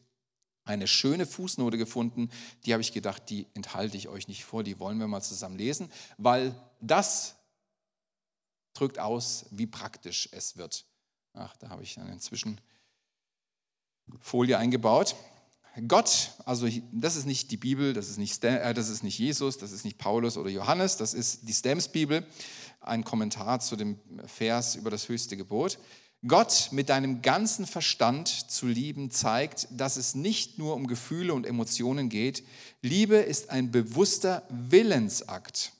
eine 0.64 0.86
schöne 0.86 1.26
Fußnote 1.26 1.76
gefunden, 1.76 2.30
die 2.64 2.74
habe 2.74 2.80
ich 2.80 2.92
gedacht, 2.92 3.28
die 3.28 3.48
enthalte 3.54 3.96
ich 3.96 4.06
euch 4.06 4.28
nicht 4.28 4.44
vor, 4.44 4.62
die 4.62 4.78
wollen 4.78 4.98
wir 4.98 5.08
mal 5.08 5.20
zusammen 5.20 5.58
lesen, 5.58 5.90
weil 6.16 6.54
das 6.80 7.34
drückt 8.74 9.00
aus, 9.00 9.46
wie 9.50 9.66
praktisch 9.66 10.28
es 10.30 10.56
wird. 10.56 10.84
Ach, 11.32 11.56
da 11.56 11.70
habe 11.70 11.82
ich 11.82 11.98
eine 11.98 12.18
Zwischenfolie 12.18 12.62
eingebaut. 14.56 15.16
Gott, 15.88 16.30
also 16.44 16.68
das 16.92 17.16
ist 17.16 17.26
nicht 17.26 17.50
die 17.50 17.56
Bibel, 17.56 17.94
das 17.94 18.08
ist 18.08 18.18
nicht, 18.18 18.44
äh, 18.44 18.72
das 18.74 18.88
ist 18.88 19.02
nicht 19.02 19.18
Jesus, 19.18 19.58
das 19.58 19.72
ist 19.72 19.84
nicht 19.84 19.98
Paulus 19.98 20.36
oder 20.36 20.48
Johannes, 20.48 20.96
das 20.96 21.14
ist 21.14 21.48
die 21.48 21.52
Stems-Bibel, 21.52 22.24
ein 22.80 23.02
Kommentar 23.02 23.58
zu 23.58 23.74
dem 23.74 23.98
Vers 24.26 24.76
über 24.76 24.90
das 24.90 25.08
höchste 25.08 25.36
Gebot. 25.36 25.78
Gott 26.26 26.68
mit 26.70 26.88
deinem 26.88 27.22
ganzen 27.22 27.66
Verstand 27.66 28.28
zu 28.28 28.66
lieben 28.66 29.10
zeigt, 29.10 29.68
dass 29.72 29.96
es 29.96 30.14
nicht 30.14 30.58
nur 30.58 30.74
um 30.74 30.86
Gefühle 30.86 31.34
und 31.34 31.44
Emotionen 31.44 32.08
geht. 32.08 32.44
Liebe 32.80 33.16
ist 33.16 33.50
ein 33.50 33.70
bewusster 33.70 34.46
Willensakt. 34.48 35.72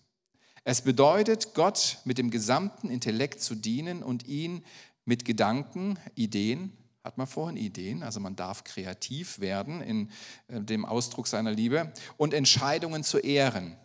Es 0.65 0.83
bedeutet, 0.83 1.55
Gott 1.55 1.99
mit 2.05 2.19
dem 2.19 2.31
gesamten 2.31 2.91
Intellekt 2.91 3.43
zu 3.43 3.55
dienen 3.55 4.03
und 4.03 4.27
ihn 4.27 4.65
mit 5.05 5.25
Gedanken, 5.25 5.99
Ideen, 6.15 6.73
hat 7.05 7.19
man 7.19 7.27
vorhin 7.27 7.59
Ideen, 7.59 8.03
also 8.03 8.19
man 8.19 8.35
darf 8.35 8.65
kreativ 8.65 9.39
werden 9.39 9.83
in 9.83 10.11
äh, 10.49 10.61
dem 10.61 10.87
Ausdruck 10.87 11.29
seiner 11.29 11.53
Liebe 11.53 11.93
und 12.17 12.33
Entscheidungen 12.33 13.05
zu 13.05 13.19
ehren, 13.19 13.77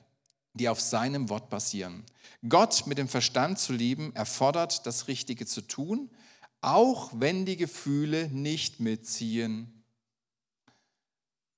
die 0.53 0.69
auf 0.69 0.79
seinem 0.79 1.29
Wort 1.29 1.49
basieren. 1.49 2.05
Gott 2.47 2.87
mit 2.87 2.97
dem 2.97 3.09
Verstand 3.09 3.59
zu 3.59 3.73
lieben 3.73 4.15
erfordert, 4.15 4.85
das 4.85 5.09
Richtige 5.09 5.45
zu 5.45 5.61
tun, 5.61 6.09
auch 6.61 7.11
wenn 7.13 7.45
die 7.45 7.57
Gefühle 7.57 8.29
nicht 8.29 8.79
mitziehen. 8.79 9.83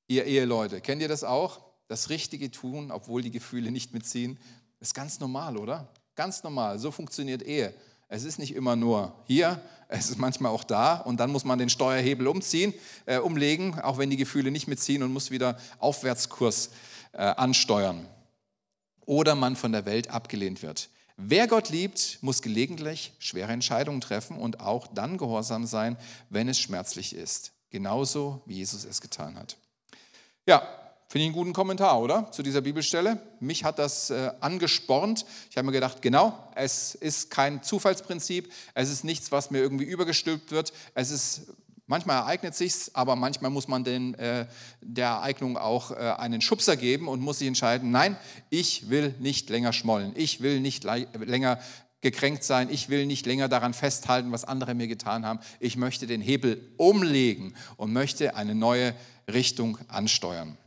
Ihr 0.07 0.25
Eheleute, 0.25 0.81
kennt 0.81 1.01
ihr 1.01 1.07
das 1.07 1.23
auch? 1.23 1.61
Das 1.87 2.09
Richtige 2.09 2.49
tun, 2.49 2.91
obwohl 2.91 3.21
die 3.21 3.31
Gefühle 3.31 3.71
nicht 3.71 3.93
mitziehen. 3.93 4.39
Ist 4.79 4.95
ganz 4.95 5.19
normal, 5.19 5.57
oder? 5.57 5.93
Ganz 6.15 6.43
normal. 6.43 6.79
So 6.79 6.91
funktioniert 6.91 7.43
Ehe. 7.43 7.73
Es 8.13 8.25
ist 8.25 8.39
nicht 8.39 8.53
immer 8.55 8.75
nur 8.75 9.15
hier, 9.23 9.61
es 9.87 10.09
ist 10.09 10.17
manchmal 10.17 10.51
auch 10.51 10.65
da 10.65 10.97
und 10.97 11.21
dann 11.21 11.31
muss 11.31 11.45
man 11.45 11.57
den 11.57 11.69
Steuerhebel 11.69 12.27
umziehen, 12.27 12.73
äh, 13.05 13.19
umlegen, 13.19 13.79
auch 13.79 13.97
wenn 13.97 14.09
die 14.09 14.17
Gefühle 14.17 14.51
nicht 14.51 14.67
mitziehen 14.67 15.01
und 15.01 15.13
muss 15.13 15.31
wieder 15.31 15.57
Aufwärtskurs 15.79 16.71
äh, 17.13 17.21
ansteuern. 17.21 18.05
Oder 19.05 19.35
man 19.35 19.55
von 19.55 19.71
der 19.71 19.85
Welt 19.85 20.09
abgelehnt 20.09 20.61
wird. 20.61 20.89
Wer 21.15 21.47
Gott 21.47 21.69
liebt, 21.69 22.17
muss 22.19 22.41
gelegentlich 22.41 23.13
schwere 23.19 23.53
Entscheidungen 23.53 24.01
treffen 24.01 24.37
und 24.37 24.59
auch 24.59 24.87
dann 24.87 25.17
gehorsam 25.17 25.65
sein, 25.65 25.95
wenn 26.29 26.49
es 26.49 26.59
schmerzlich 26.59 27.15
ist. 27.15 27.53
Genauso 27.69 28.41
wie 28.45 28.55
Jesus 28.55 28.83
es 28.83 28.99
getan 28.99 29.37
hat. 29.37 29.55
Ja, 30.45 30.67
Finde 31.11 31.23
ich 31.23 31.27
einen 31.27 31.35
guten 31.35 31.51
Kommentar, 31.51 31.99
oder? 31.99 32.31
Zu 32.31 32.41
dieser 32.41 32.61
Bibelstelle. 32.61 33.19
Mich 33.41 33.65
hat 33.65 33.79
das 33.79 34.11
äh, 34.11 34.31
angespornt. 34.39 35.25
Ich 35.49 35.57
habe 35.57 35.65
mir 35.65 35.73
gedacht, 35.73 36.01
genau, 36.01 36.39
es 36.55 36.95
ist 36.95 37.29
kein 37.29 37.61
Zufallsprinzip. 37.61 38.49
Es 38.75 38.89
ist 38.89 39.03
nichts, 39.03 39.29
was 39.29 39.51
mir 39.51 39.57
irgendwie 39.57 39.83
übergestülpt 39.83 40.51
wird. 40.51 40.71
Es 40.95 41.11
ist, 41.11 41.47
manchmal 41.85 42.15
ereignet 42.15 42.55
sich's, 42.55 42.91
aber 42.93 43.17
manchmal 43.17 43.51
muss 43.51 43.67
man 43.67 43.83
den, 43.83 44.13
äh, 44.13 44.45
der 44.79 45.07
Ereignung 45.07 45.57
auch 45.57 45.91
äh, 45.91 45.95
einen 45.95 46.39
Schubser 46.39 46.77
geben 46.77 47.09
und 47.09 47.19
muss 47.19 47.39
sich 47.39 47.47
entscheiden, 47.49 47.91
nein, 47.91 48.15
ich 48.49 48.89
will 48.89 49.13
nicht 49.19 49.49
länger 49.49 49.73
schmollen. 49.73 50.13
Ich 50.15 50.39
will 50.39 50.61
nicht 50.61 50.85
länger 50.85 51.59
gekränkt 51.99 52.45
sein. 52.45 52.69
Ich 52.71 52.87
will 52.87 53.05
nicht 53.05 53.25
länger 53.25 53.49
daran 53.49 53.73
festhalten, 53.73 54.31
was 54.31 54.45
andere 54.45 54.75
mir 54.75 54.87
getan 54.87 55.25
haben. 55.25 55.41
Ich 55.59 55.75
möchte 55.75 56.07
den 56.07 56.21
Hebel 56.21 56.71
umlegen 56.77 57.53
und 57.75 57.91
möchte 57.91 58.37
eine 58.37 58.55
neue 58.55 58.95
Richtung 59.27 59.77
ansteuern. 59.89 60.57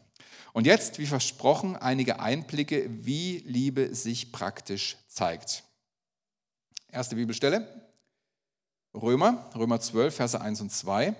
Und 0.54 0.66
jetzt, 0.68 1.00
wie 1.00 1.06
versprochen, 1.06 1.74
einige 1.74 2.20
Einblicke, 2.20 2.88
wie 2.88 3.38
Liebe 3.38 3.92
sich 3.92 4.30
praktisch 4.30 4.96
zeigt. 5.08 5.64
Erste 6.92 7.16
Bibelstelle, 7.16 7.66
Römer, 8.94 9.50
Römer 9.56 9.80
12, 9.80 10.14
Verse 10.14 10.40
1 10.40 10.60
und 10.60 10.70
2. 10.70 11.16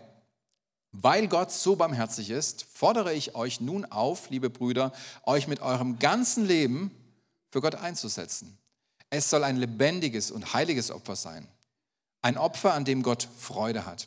Weil 0.92 1.26
Gott 1.26 1.50
so 1.50 1.74
barmherzig 1.74 2.30
ist, 2.30 2.64
fordere 2.72 3.12
ich 3.12 3.34
euch 3.34 3.60
nun 3.60 3.84
auf, 3.86 4.30
liebe 4.30 4.50
Brüder, 4.50 4.92
euch 5.24 5.48
mit 5.48 5.60
eurem 5.60 5.98
ganzen 5.98 6.46
Leben 6.46 6.92
für 7.50 7.60
Gott 7.60 7.74
einzusetzen. 7.74 8.56
Es 9.10 9.30
soll 9.30 9.42
ein 9.42 9.56
lebendiges 9.56 10.30
und 10.30 10.54
heiliges 10.54 10.92
Opfer 10.92 11.16
sein. 11.16 11.48
Ein 12.22 12.38
Opfer, 12.38 12.72
an 12.72 12.84
dem 12.84 13.02
Gott 13.02 13.28
Freude 13.36 13.84
hat. 13.84 14.06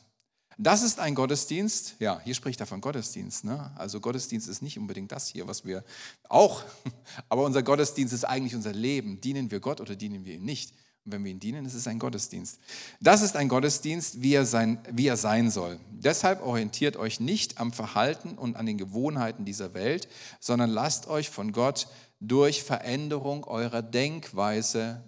Das 0.60 0.82
ist 0.82 1.00
ein 1.00 1.14
Gottesdienst. 1.14 1.96
Ja, 2.00 2.20
hier 2.24 2.34
spricht 2.34 2.60
er 2.60 2.66
von 2.66 2.82
Gottesdienst. 2.82 3.44
Ne? 3.44 3.72
Also 3.76 4.00
Gottesdienst 4.00 4.48
ist 4.48 4.64
nicht 4.64 4.80
unbedingt 4.80 5.12
das 5.12 5.28
hier, 5.28 5.48
was 5.48 5.66
wir 5.66 5.84
auch, 6.30 6.64
aber 7.30 7.44
unser 7.44 7.62
Gottesdienst 7.62 8.14
ist 8.14 8.24
eigentlich 8.24 8.56
unser 8.56 8.74
Leben. 8.74 9.22
Dienen 9.22 9.52
wir 9.52 9.60
Gott 9.60 9.82
oder 9.82 9.96
dienen 9.96 10.26
wir 10.26 10.34
ihm 10.34 10.46
nicht? 10.46 10.74
Und 11.06 11.12
wenn 11.12 11.24
wir 11.24 11.32
ihn 11.32 11.40
dienen, 11.40 11.66
ist 11.66 11.76
es 11.76 11.88
ein 11.88 12.00
Gottesdienst. 12.00 12.60
Das 13.00 13.22
ist 13.22 13.36
ein 13.36 13.50
Gottesdienst, 13.50 14.22
wie 14.22 14.34
er, 14.34 14.46
sein, 14.46 14.80
wie 14.92 15.08
er 15.08 15.16
sein 15.16 15.52
soll. 15.52 15.80
Deshalb 15.92 16.42
orientiert 16.42 16.98
euch 16.98 17.20
nicht 17.20 17.60
am 17.60 17.72
Verhalten 17.72 18.38
und 18.38 18.58
an 18.58 18.66
den 18.66 18.80
Gewohnheiten 18.80 19.46
dieser 19.46 19.76
Welt, 19.76 20.10
sondern 20.40 20.72
lasst 20.72 21.08
euch 21.08 21.30
von 21.30 21.52
Gott 21.52 21.88
durch 22.20 22.64
Veränderung 22.64 23.44
eurer 23.46 23.84
Denkweise, 23.84 25.04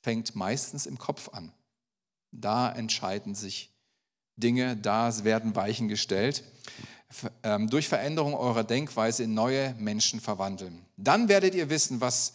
fängt 0.00 0.36
meistens 0.36 0.86
im 0.86 0.96
Kopf 0.96 1.28
an. 1.30 1.52
Da 2.30 2.70
entscheiden 2.70 3.34
sich 3.34 3.75
Dinge, 4.36 4.76
da 4.76 5.24
werden 5.24 5.56
Weichen 5.56 5.88
gestellt, 5.88 6.44
ähm, 7.42 7.68
durch 7.68 7.88
Veränderung 7.88 8.34
eurer 8.34 8.64
Denkweise 8.64 9.24
in 9.24 9.34
neue 9.34 9.74
Menschen 9.74 10.20
verwandeln. 10.20 10.84
Dann 10.96 11.28
werdet 11.28 11.54
ihr 11.54 11.70
wissen, 11.70 12.00
was 12.00 12.34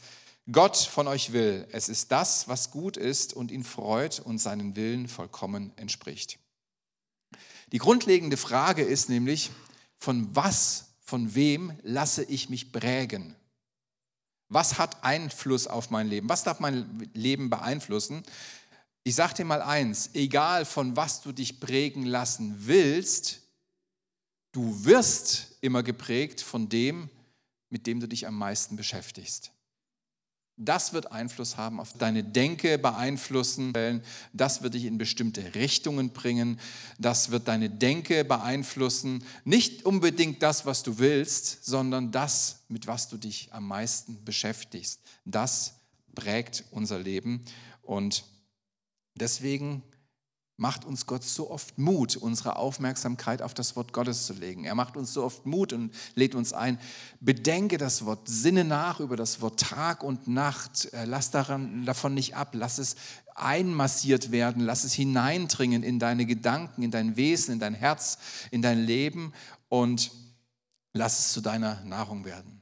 Gott 0.51 0.77
von 0.77 1.07
euch 1.07 1.33
will. 1.33 1.67
Es 1.71 1.87
ist 1.89 2.11
das, 2.11 2.47
was 2.47 2.71
gut 2.71 2.97
ist 2.97 3.33
und 3.33 3.51
ihn 3.51 3.63
freut 3.63 4.19
und 4.19 4.39
seinen 4.39 4.75
Willen 4.75 5.07
vollkommen 5.07 5.71
entspricht. 5.75 6.39
Die 7.71 7.77
grundlegende 7.77 8.37
Frage 8.37 8.81
ist 8.81 9.09
nämlich, 9.09 9.51
von 9.97 10.35
was, 10.35 10.85
von 10.99 11.35
wem 11.35 11.73
lasse 11.83 12.23
ich 12.23 12.49
mich 12.49 12.71
prägen? 12.71 13.35
Was 14.49 14.77
hat 14.77 15.03
Einfluss 15.03 15.67
auf 15.67 15.91
mein 15.91 16.07
Leben? 16.07 16.27
Was 16.27 16.43
darf 16.43 16.59
mein 16.59 17.09
Leben 17.13 17.49
beeinflussen? 17.49 18.23
Ich 19.03 19.15
sage 19.15 19.33
dir 19.35 19.45
mal 19.45 19.61
eins, 19.61 20.11
egal 20.13 20.65
von 20.65 20.95
was 20.95 21.21
du 21.21 21.31
dich 21.31 21.59
prägen 21.59 22.05
lassen 22.05 22.55
willst, 22.67 23.41
du 24.51 24.85
wirst 24.85 25.55
immer 25.61 25.81
geprägt 25.81 26.41
von 26.41 26.69
dem, 26.69 27.09
mit 27.69 27.87
dem 27.87 27.99
du 27.99 28.07
dich 28.07 28.27
am 28.27 28.35
meisten 28.35 28.75
beschäftigst. 28.75 29.51
Das 30.63 30.93
wird 30.93 31.11
Einfluss 31.11 31.57
haben 31.57 31.79
auf 31.79 31.93
deine 31.93 32.23
Denke, 32.23 32.77
beeinflussen. 32.77 33.73
Das 34.31 34.61
wird 34.61 34.75
dich 34.75 34.85
in 34.85 34.99
bestimmte 34.99 35.55
Richtungen 35.55 36.11
bringen. 36.11 36.59
Das 36.99 37.31
wird 37.31 37.47
deine 37.47 37.69
Denke 37.69 38.23
beeinflussen. 38.23 39.23
Nicht 39.43 39.85
unbedingt 39.85 40.43
das, 40.43 40.67
was 40.67 40.83
du 40.83 40.99
willst, 40.99 41.65
sondern 41.65 42.11
das, 42.11 42.59
mit 42.67 42.85
was 42.85 43.09
du 43.09 43.17
dich 43.17 43.51
am 43.53 43.67
meisten 43.67 44.23
beschäftigst. 44.23 44.99
Das 45.25 45.73
prägt 46.13 46.65
unser 46.69 46.99
Leben. 46.99 47.43
Und 47.81 48.23
Deswegen 49.15 49.83
macht 50.61 50.85
uns 50.85 51.07
Gott 51.07 51.23
so 51.23 51.49
oft 51.49 51.79
Mut, 51.79 52.15
unsere 52.15 52.55
Aufmerksamkeit 52.55 53.41
auf 53.41 53.55
das 53.55 53.75
Wort 53.75 53.93
Gottes 53.93 54.27
zu 54.27 54.33
legen. 54.33 54.63
Er 54.63 54.75
macht 54.75 54.95
uns 54.95 55.11
so 55.11 55.23
oft 55.23 55.47
Mut 55.47 55.73
und 55.73 55.91
lädt 56.13 56.35
uns 56.35 56.53
ein, 56.53 56.79
bedenke 57.19 57.79
das 57.79 58.05
Wort, 58.05 58.27
sinne 58.27 58.63
nach 58.63 58.99
über 58.99 59.15
das 59.15 59.41
Wort 59.41 59.59
Tag 59.59 60.03
und 60.03 60.27
Nacht, 60.27 60.93
äh, 60.93 61.05
lass 61.05 61.31
daran, 61.31 61.83
davon 61.85 62.13
nicht 62.13 62.35
ab, 62.35 62.49
lass 62.53 62.77
es 62.77 62.95
einmassiert 63.33 64.31
werden, 64.31 64.61
lass 64.61 64.83
es 64.83 64.93
hineindringen 64.93 65.81
in 65.81 65.97
deine 65.97 66.27
Gedanken, 66.27 66.83
in 66.83 66.91
dein 66.91 67.15
Wesen, 67.15 67.53
in 67.53 67.59
dein 67.59 67.73
Herz, 67.73 68.19
in 68.51 68.61
dein 68.61 68.77
Leben 68.83 69.33
und 69.67 70.11
lass 70.93 71.17
es 71.17 71.33
zu 71.33 71.41
deiner 71.41 71.83
Nahrung 71.85 72.23
werden. 72.23 72.61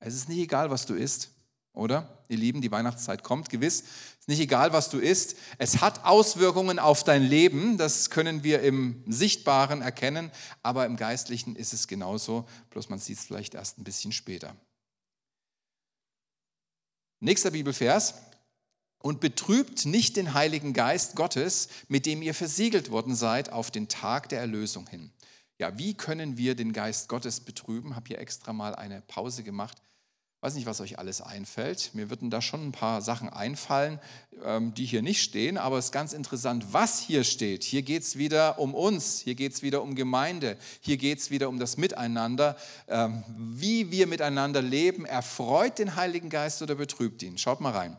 Es 0.00 0.14
ist 0.14 0.28
nicht 0.28 0.40
egal, 0.40 0.70
was 0.70 0.84
du 0.84 0.92
isst, 0.92 1.30
oder? 1.76 2.24
Ihr 2.28 2.38
Lieben, 2.38 2.62
die 2.62 2.72
Weihnachtszeit 2.72 3.22
kommt, 3.22 3.50
gewiss. 3.50 3.84
Ist 4.18 4.28
nicht 4.28 4.40
egal, 4.40 4.72
was 4.72 4.88
du 4.88 4.98
isst. 4.98 5.36
Es 5.58 5.80
hat 5.80 6.04
Auswirkungen 6.04 6.78
auf 6.78 7.04
dein 7.04 7.22
Leben. 7.22 7.76
Das 7.76 8.10
können 8.10 8.42
wir 8.42 8.62
im 8.62 9.04
Sichtbaren 9.06 9.82
erkennen. 9.82 10.32
Aber 10.62 10.86
im 10.86 10.96
Geistlichen 10.96 11.54
ist 11.54 11.74
es 11.74 11.86
genauso. 11.86 12.48
Bloß 12.70 12.88
man 12.88 12.98
sieht 12.98 13.18
es 13.18 13.26
vielleicht 13.26 13.54
erst 13.54 13.78
ein 13.78 13.84
bisschen 13.84 14.10
später. 14.10 14.56
Nächster 17.20 17.50
Bibelvers. 17.50 18.14
Und 19.02 19.20
betrübt 19.20 19.84
nicht 19.84 20.16
den 20.16 20.34
Heiligen 20.34 20.72
Geist 20.72 21.14
Gottes, 21.14 21.68
mit 21.86 22.06
dem 22.06 22.22
ihr 22.22 22.34
versiegelt 22.34 22.90
worden 22.90 23.14
seid 23.14 23.52
auf 23.52 23.70
den 23.70 23.86
Tag 23.86 24.30
der 24.30 24.40
Erlösung 24.40 24.88
hin. 24.88 25.12
Ja, 25.58 25.78
wie 25.78 25.94
können 25.94 26.38
wir 26.38 26.54
den 26.54 26.72
Geist 26.72 27.08
Gottes 27.08 27.40
betrüben? 27.40 27.90
Ich 27.90 27.96
habe 27.96 28.08
hier 28.08 28.18
extra 28.18 28.52
mal 28.52 28.74
eine 28.74 29.02
Pause 29.02 29.44
gemacht 29.44 29.80
weiß 30.46 30.54
nicht, 30.54 30.66
was 30.66 30.80
euch 30.80 31.00
alles 31.00 31.20
einfällt. 31.22 31.90
Mir 31.94 32.08
würden 32.08 32.30
da 32.30 32.40
schon 32.40 32.68
ein 32.68 32.70
paar 32.70 33.02
Sachen 33.02 33.28
einfallen, 33.28 33.98
ähm, 34.44 34.74
die 34.74 34.84
hier 34.84 35.02
nicht 35.02 35.20
stehen, 35.20 35.58
aber 35.58 35.76
es 35.76 35.86
ist 35.86 35.90
ganz 35.90 36.12
interessant, 36.12 36.72
was 36.72 37.00
hier 37.00 37.24
steht. 37.24 37.64
Hier 37.64 37.82
geht 37.82 38.04
es 38.04 38.16
wieder 38.16 38.60
um 38.60 38.72
uns, 38.72 39.18
hier 39.18 39.34
geht 39.34 39.54
es 39.54 39.62
wieder 39.62 39.82
um 39.82 39.96
Gemeinde, 39.96 40.56
hier 40.80 40.98
geht 40.98 41.18
es 41.18 41.32
wieder 41.32 41.48
um 41.48 41.58
das 41.58 41.78
Miteinander, 41.78 42.56
ähm, 42.86 43.24
wie 43.36 43.90
wir 43.90 44.06
miteinander 44.06 44.62
leben. 44.62 45.04
Erfreut 45.04 45.80
den 45.80 45.96
Heiligen 45.96 46.30
Geist 46.30 46.62
oder 46.62 46.76
betrübt 46.76 47.24
ihn? 47.24 47.38
Schaut 47.38 47.60
mal 47.60 47.72
rein. 47.72 47.96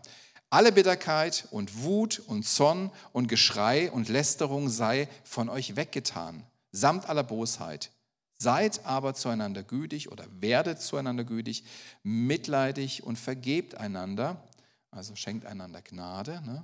Alle 0.50 0.72
Bitterkeit 0.72 1.50
und 1.52 1.84
Wut 1.84 2.20
und 2.28 2.48
Zorn 2.48 2.92
und 3.12 3.28
Geschrei 3.28 3.92
und 3.92 4.08
Lästerung 4.08 4.70
sei 4.70 5.10
von 5.26 5.50
euch 5.50 5.76
weggetan, 5.76 6.44
samt 6.72 7.10
aller 7.10 7.24
Bosheit. 7.24 7.92
Seid 8.38 8.86
aber 8.86 9.16
zueinander 9.16 9.64
gütig 9.64 10.12
oder 10.12 10.26
werdet 10.40 10.80
zueinander 10.82 11.24
gütig, 11.24 11.64
mitleidig 12.04 13.04
und 13.04 13.18
vergebt 13.18 13.76
einander. 13.76 14.44
Also 14.92 15.16
schenkt 15.16 15.46
einander 15.46 15.82
Gnade. 15.82 16.42
Ne? 16.46 16.64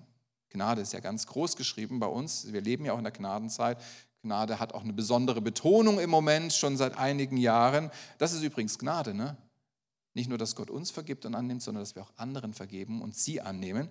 Gnade 0.50 0.82
ist 0.82 0.94
ja 0.94 1.00
ganz 1.00 1.26
groß 1.26 1.56
geschrieben 1.56 2.00
bei 2.00 2.08
uns. 2.08 2.54
Wir 2.54 2.62
leben 2.62 2.86
ja 2.86 2.94
auch 2.94 3.00
in 3.00 3.04
der 3.04 3.12
Gnadenzeit. 3.12 3.80
Gnade 4.22 4.60
hat 4.60 4.74
auch 4.74 4.84
eine 4.84 4.94
besondere 4.94 5.42
Betonung 5.42 6.00
im 6.00 6.10
Moment, 6.10 6.54
schon 6.54 6.78
seit 6.78 6.98
einigen 6.98 7.38
Jahren. 7.38 7.90
Das 8.20 8.34
ist 8.34 8.44
übrigens 8.44 8.78
Gnade. 8.78 9.14
Ne? 9.14 9.36
Nicht 10.14 10.30
nur, 10.30 10.38
dass 10.38 10.56
Gott 10.56 10.70
uns 10.70 10.92
vergibt 10.92 11.26
und 11.26 11.34
annimmt, 11.34 11.64
sondern 11.64 11.84
dass 11.84 11.96
wir 11.96 12.04
auch 12.04 12.14
anderen 12.18 12.54
vergeben 12.54 13.02
und 13.02 13.16
sie 13.16 13.42
annehmen. 13.42 13.90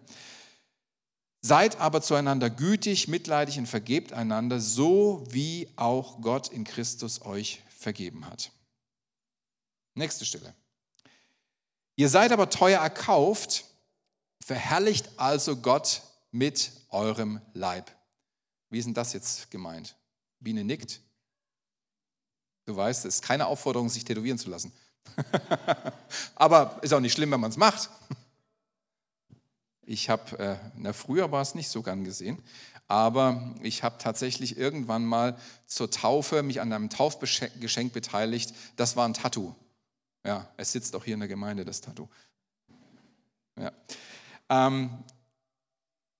Seid 1.40 1.80
aber 1.80 2.00
zueinander 2.00 2.48
gütig, 2.48 3.08
mitleidig 3.08 3.58
und 3.58 3.66
vergebt 3.66 4.12
einander, 4.12 4.60
so 4.60 5.24
wie 5.30 5.68
auch 5.74 6.20
Gott 6.20 6.46
in 6.46 6.62
Christus 6.62 7.22
euch 7.22 7.60
vergeben 7.82 8.26
hat. 8.26 8.50
Nächste 9.94 10.24
Stelle. 10.24 10.54
Ihr 11.96 12.08
seid 12.08 12.32
aber 12.32 12.48
teuer 12.48 12.80
erkauft, 12.80 13.64
verherrlicht 14.40 15.10
also 15.18 15.56
Gott 15.56 16.02
mit 16.30 16.72
eurem 16.88 17.40
Leib. 17.52 17.90
Wie 18.70 18.78
ist 18.78 18.86
denn 18.86 18.94
das 18.94 19.12
jetzt 19.12 19.50
gemeint? 19.50 19.96
Biene 20.40 20.64
nickt. 20.64 21.00
Du 22.64 22.74
weißt, 22.74 23.04
es 23.04 23.16
ist 23.16 23.22
keine 23.22 23.46
Aufforderung, 23.46 23.88
sich 23.88 24.04
tätowieren 24.04 24.38
zu 24.38 24.48
lassen. 24.48 24.72
Aber 26.34 26.78
ist 26.82 26.94
auch 26.94 27.00
nicht 27.00 27.12
schlimm, 27.12 27.30
wenn 27.32 27.40
man 27.40 27.50
es 27.50 27.56
macht. 27.56 27.90
Ich 29.84 30.08
habe, 30.08 30.38
äh, 30.38 30.56
na 30.76 30.92
früher 30.92 31.30
war 31.32 31.42
es 31.42 31.54
nicht 31.54 31.68
so 31.68 31.82
gern 31.82 32.04
gesehen, 32.04 32.42
aber 32.92 33.54
ich 33.62 33.82
habe 33.82 33.96
tatsächlich 33.96 34.58
irgendwann 34.58 35.06
mal 35.06 35.38
zur 35.64 35.90
Taufe 35.90 36.42
mich 36.42 36.60
an 36.60 36.70
einem 36.70 36.90
Taufgeschenk 36.90 37.94
beteiligt. 37.94 38.52
Das 38.76 38.96
war 38.96 39.08
ein 39.08 39.14
Tattoo. 39.14 39.54
Ja, 40.26 40.46
es 40.58 40.72
sitzt 40.72 40.94
auch 40.94 41.02
hier 41.02 41.14
in 41.14 41.20
der 41.20 41.28
Gemeinde, 41.30 41.64
das 41.64 41.80
Tattoo. 41.80 42.06
Ja. 43.58 43.72
Ähm, 44.50 44.90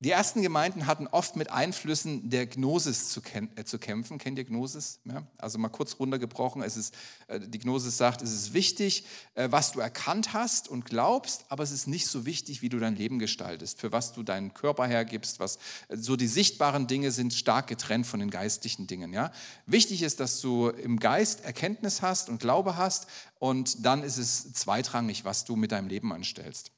Die 0.03 0.11
ersten 0.11 0.43
Gemeinden 0.43 0.89
hatten 0.89 1.07
oft 1.07 1.37
mit 1.37 1.53
Einflüssen 1.53 2.29
der 2.29 2.47
Gnosis 2.47 3.11
zu, 3.11 3.21
äh, 3.55 3.63
zu 3.65 3.79
kämpfen. 3.79 4.19
Kennt 4.19 4.37
ihr 4.37 4.43
Gnosis? 4.43 4.99
Ja? 5.05 5.29
Also 5.39 5.59
mal 5.59 5.69
kurz 5.69 5.97
runtergebrochen. 6.01 6.61
Es 6.61 6.77
ist, 6.77 6.93
äh, 7.29 7.39
die 7.39 7.61
Gnosis 7.61 7.99
sagt, 7.99 8.21
es 8.21 8.33
ist 8.33 8.53
wichtig, 8.53 9.05
äh, 9.37 9.47
was 9.53 9.71
du 9.71 9.79
erkannt 9.79 10.33
hast 10.33 10.67
und 10.67 10.87
glaubst, 10.87 11.45
aber 11.51 11.63
es 11.63 11.71
ist 11.71 11.87
nicht 11.87 12.09
so 12.09 12.27
wichtig, 12.27 12.63
wie 12.63 12.69
du 12.69 12.81
dein 12.81 12.97
Leben 12.97 13.21
gestaltest, 13.21 13.79
für 13.79 13.93
was 13.93 14.13
du 14.13 14.25
deinen 14.25 14.55
Körper 14.55 14.89
hergibst. 14.89 15.39
Was, 15.39 15.59
äh, 15.87 15.97
so 15.97 16.17
die 16.17 16.27
sichtbaren 16.27 16.89
Dinge 16.89 17.13
sind 17.13 17.33
stark 17.33 17.69
getrennt 17.69 18.05
von 18.05 18.19
den 18.19 18.31
geistlichen 18.31 18.89
Dingen. 18.89 19.13
Ja? 19.13 19.31
Wichtig 19.67 20.03
ist, 20.03 20.19
dass 20.19 20.41
du 20.41 20.71
im 20.71 20.99
Geist 20.99 21.45
Erkenntnis 21.45 22.03
hast 22.03 22.29
und 22.29 22.41
Glaube 22.41 22.77
hast 22.77 23.07
und 23.39 23.87
dann 23.87 24.03
ist 24.03 24.19
es 24.19 24.53
zweitrangig, 24.53 25.25
was 25.25 25.45
du 25.45 25.55
mit 25.55 25.71
deinem 25.71 25.87
Leben 25.87 26.13
anstellst. 26.13 26.72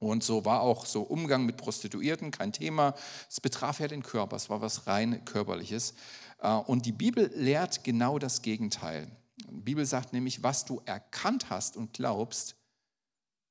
Und 0.00 0.24
so 0.24 0.44
war 0.46 0.62
auch 0.62 0.86
so 0.86 1.02
Umgang 1.02 1.44
mit 1.44 1.58
Prostituierten 1.58 2.30
kein 2.30 2.52
Thema. 2.52 2.94
Es 3.28 3.40
betraf 3.40 3.80
ja 3.80 3.86
den 3.86 4.02
Körper, 4.02 4.36
es 4.36 4.48
war 4.50 4.62
was 4.62 4.86
rein 4.86 5.24
körperliches. 5.24 5.94
Äh, 6.40 6.54
und 6.54 6.86
die 6.86 6.92
Bibel 6.92 7.30
lehrt 7.36 7.84
genau 7.84 8.18
das 8.18 8.42
Gegenteil. 8.42 9.08
Die 9.50 9.60
Bibel 9.60 9.84
sagt 9.84 10.12
nämlich, 10.12 10.42
was 10.42 10.64
du 10.64 10.80
erkannt 10.86 11.50
hast 11.50 11.76
und 11.76 11.92
glaubst, 11.92 12.56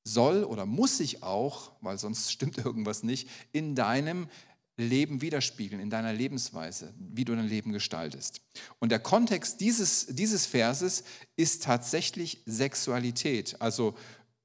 soll 0.03 0.43
oder 0.43 0.65
muss 0.65 0.97
sich 0.97 1.23
auch, 1.23 1.71
weil 1.81 1.97
sonst 1.97 2.31
stimmt 2.31 2.57
irgendwas 2.57 3.03
nicht, 3.03 3.29
in 3.51 3.75
deinem 3.75 4.27
Leben 4.75 5.21
widerspiegeln, 5.21 5.81
in 5.81 5.89
deiner 5.89 6.13
Lebensweise, 6.13 6.93
wie 6.97 7.25
du 7.25 7.35
dein 7.35 7.47
Leben 7.47 7.73
gestaltest. 7.73 8.41
Und 8.79 8.91
der 8.91 8.99
Kontext 8.99 9.59
dieses, 9.59 10.07
dieses 10.07 10.45
Verses 10.45 11.03
ist 11.35 11.63
tatsächlich 11.63 12.41
Sexualität. 12.45 13.61
Also 13.61 13.95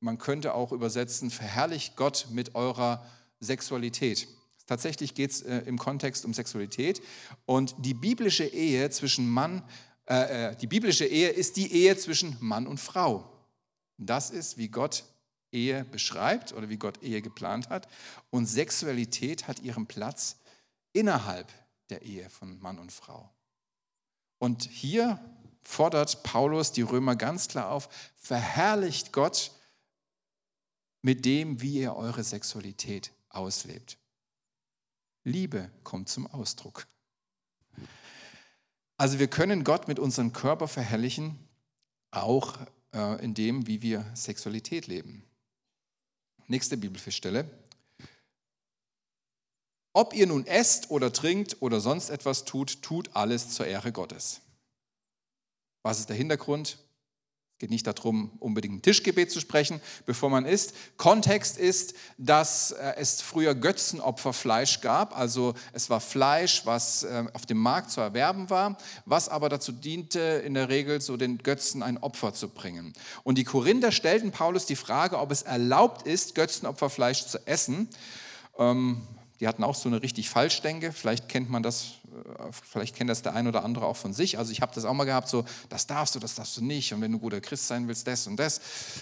man 0.05 0.19
könnte 0.19 0.55
auch 0.55 0.71
übersetzen, 0.71 1.31
verherrlicht 1.31 1.97
Gott 1.97 2.29
mit 2.31 2.55
eurer 2.55 3.05
Sexualität. 3.41 4.29
Tatsächlich 4.67 5.15
geht 5.15 5.31
es 5.31 5.43
äh, 5.43 5.59
im 5.61 5.79
Kontext 5.79 6.25
um 6.25 6.35
Sexualität. 6.35 7.03
Und 7.47 7.75
die 7.79 7.95
biblische 7.95 8.45
Ehe 8.45 8.91
zwischen 8.91 9.29
Mann, 9.29 9.63
äh, 10.07 10.51
äh, 10.51 10.57
die 10.57 10.67
biblische 10.67 11.07
Ehe 11.07 11.31
ist 11.31 11.57
die 11.57 11.73
Ehe 11.73 11.97
zwischen 11.97 12.37
Mann 12.41 12.67
und 12.67 12.79
Frau. 12.79 13.31
Das 13.97 14.31
ist, 14.31 14.59
wie 14.59 14.69
Gott 14.69 15.05
Ehe 15.53 15.85
beschreibt 15.85 16.53
oder 16.53 16.69
wie 16.69 16.77
Gott 16.77 17.03
Ehe 17.03 17.23
geplant 17.23 17.71
hat. 17.71 17.89
Und 18.31 18.47
Sexualität 18.47 19.49
hat 19.49 19.61
ihren 19.61 19.87
Platz 19.87 20.37
innerhalb 20.93 21.51
der 21.89 22.03
Ehe 22.03 22.29
von 22.29 22.59
Mann 22.61 22.79
und 22.79 22.93
Frau. 22.93 23.31
Und 24.39 24.65
hier 24.65 25.19
fordert 25.63 26.23
Paulus 26.23 26.73
die 26.73 26.83
Römer 26.83 27.17
ganz 27.17 27.49
klar 27.49 27.71
auf, 27.71 27.89
verherrlicht 28.17 29.13
Gott 29.13 29.53
mit 31.05 31.27
dem, 31.27 31.61
wie 31.61 31.81
ihr 31.81 31.95
eure 31.97 32.25
Sexualität 32.25 33.13
auslebt. 33.29 33.99
Liebe 35.23 35.71
kommt 35.83 36.09
zum 36.09 36.27
Ausdruck. 36.27 36.87
Also 38.97 39.19
wir 39.19 39.29
können 39.29 39.65
Gott 39.65 39.87
mit 39.87 39.99
unserem 39.99 40.33
Körper 40.33 40.67
verherrlichen, 40.67 41.39
auch 42.11 42.57
äh, 42.95 43.23
in 43.23 43.35
dem, 43.35 43.67
wie 43.67 43.83
wir 43.83 44.11
Sexualität 44.15 44.87
leben. 44.87 45.29
Nächste 46.47 46.79
Bibelfeststelle. 46.79 47.51
Ob 49.93 50.15
ihr 50.15 50.27
nun 50.27 50.47
esst 50.47 50.91
oder 50.91 51.13
trinkt 51.13 51.61
oder 51.61 51.81
sonst 51.81 52.09
etwas 52.09 52.47
tut, 52.47 52.81
tut 52.81 53.15
alles 53.15 53.51
zur 53.51 53.67
Ehre 53.67 53.93
Gottes. 53.93 54.41
Was 55.83 56.01
ist 56.01 56.09
der 56.09 56.17
Hintergrund? 56.17 56.79
Geht 57.65 57.71
nicht 57.71 57.87
darum, 57.87 58.31
unbedingt 58.41 58.75
ein 58.75 58.83
Tischgebet 58.83 59.31
zu 59.31 59.41
sprechen, 59.41 59.81
bevor 60.05 60.29
man 60.29 60.45
isst. 60.45 60.75
Kontext 60.99 61.57
ist, 61.57 61.95
dass 62.19 62.73
äh, 62.73 62.93
es 62.99 63.23
früher 63.23 63.55
Götzenopferfleisch 63.55 64.83
gab. 64.83 65.17
Also 65.17 65.55
es 65.73 65.89
war 65.89 66.03
Fleisch, 66.03 66.67
was 66.67 67.05
äh, 67.05 67.25
auf 67.33 67.47
dem 67.47 67.57
Markt 67.57 67.91
zu 67.91 68.03
erwerben 68.03 68.51
war, 68.51 68.77
was 69.07 69.31
aber 69.31 69.49
dazu 69.49 69.73
diente, 69.73 70.21
in 70.45 70.53
der 70.53 70.69
Regel 70.69 71.01
so 71.01 71.17
den 71.17 71.39
Götzen 71.39 71.83
ein 71.83 71.97
Opfer 71.97 72.35
zu 72.35 72.51
bringen. 72.51 72.93
Und 73.23 73.39
die 73.39 73.45
Korinther 73.45 73.93
stellten 73.93 74.31
Paulus 74.31 74.67
die 74.67 74.77
Frage, 74.77 75.19
ob 75.19 75.31
es 75.31 75.41
erlaubt 75.41 76.07
ist, 76.07 76.35
Götzenopferfleisch 76.35 77.25
zu 77.29 77.47
essen. 77.47 77.89
Ähm, 78.59 79.01
die 79.41 79.49
hatten 79.49 79.65
auch 79.65 79.75
so 79.75 79.89
eine 79.89 80.03
richtig 80.03 80.29
Falschdenke. 80.29 80.93
Vielleicht 80.93 81.31
kennt 81.31 81.49
man 81.49 81.63
das, 81.63 81.93
vielleicht 82.51 82.97
kennt 82.97 83.11
das 83.11 83.23
der 83.23 83.35
ein 83.35 83.47
oder 83.47 83.65
andere 83.65 83.87
auch 83.87 83.97
von 83.97 84.13
sich. 84.13 84.39
Also 84.39 84.53
ich 84.53 84.61
habe 84.61 84.73
das 84.75 84.85
auch 84.85 84.95
mal 84.95 85.05
gehabt, 85.05 85.29
so 85.29 85.45
das 85.69 85.87
darfst 85.87 86.15
du, 86.15 86.19
das 86.19 86.35
darfst 86.35 86.57
du 86.57 86.65
nicht. 86.65 86.93
Und 86.93 87.01
wenn 87.01 87.13
du 87.13 87.19
guter 87.19 87.41
Christ 87.41 87.69
sein 87.69 87.89
willst, 87.89 88.07
das 88.07 88.27
und 88.27 88.37
das, 88.37 88.61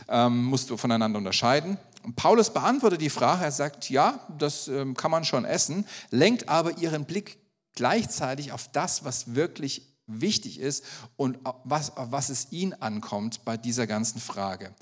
ähm, 0.09 0.45
musst 0.45 0.71
du 0.71 0.77
voneinander 0.77 1.19
unterscheiden. 1.19 1.79
Und 2.03 2.17
Paulus 2.17 2.53
beantwortet 2.53 3.01
die 3.01 3.11
Frage, 3.11 3.45
er 3.45 3.53
sagt, 3.53 3.91
ja, 3.91 4.21
das 4.39 4.69
ähm, 4.69 4.95
kann 4.95 5.11
man 5.11 5.25
schon 5.25 5.45
essen, 5.45 5.87
lenkt 6.11 6.49
aber 6.49 6.79
ihren 6.79 7.05
Blick 7.05 7.39
gleichzeitig 7.75 8.53
auf 8.53 8.69
das, 8.73 9.05
was 9.05 9.35
wirklich 9.35 9.89
wichtig 10.07 10.59
ist 10.59 10.85
und 11.17 11.39
was, 11.65 11.93
was 11.97 12.29
es 12.29 12.51
ihn 12.51 12.75
ankommt 12.75 13.45
bei 13.45 13.57
dieser 13.57 13.87
ganzen 13.87 14.21
Frage. 14.21 14.75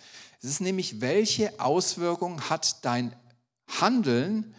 Es 0.42 0.48
ist 0.48 0.60
nämlich, 0.60 1.00
welche 1.00 1.60
Auswirkungen 1.60 2.48
hat 2.48 2.84
dein 2.84 3.14
Handeln 3.80 4.54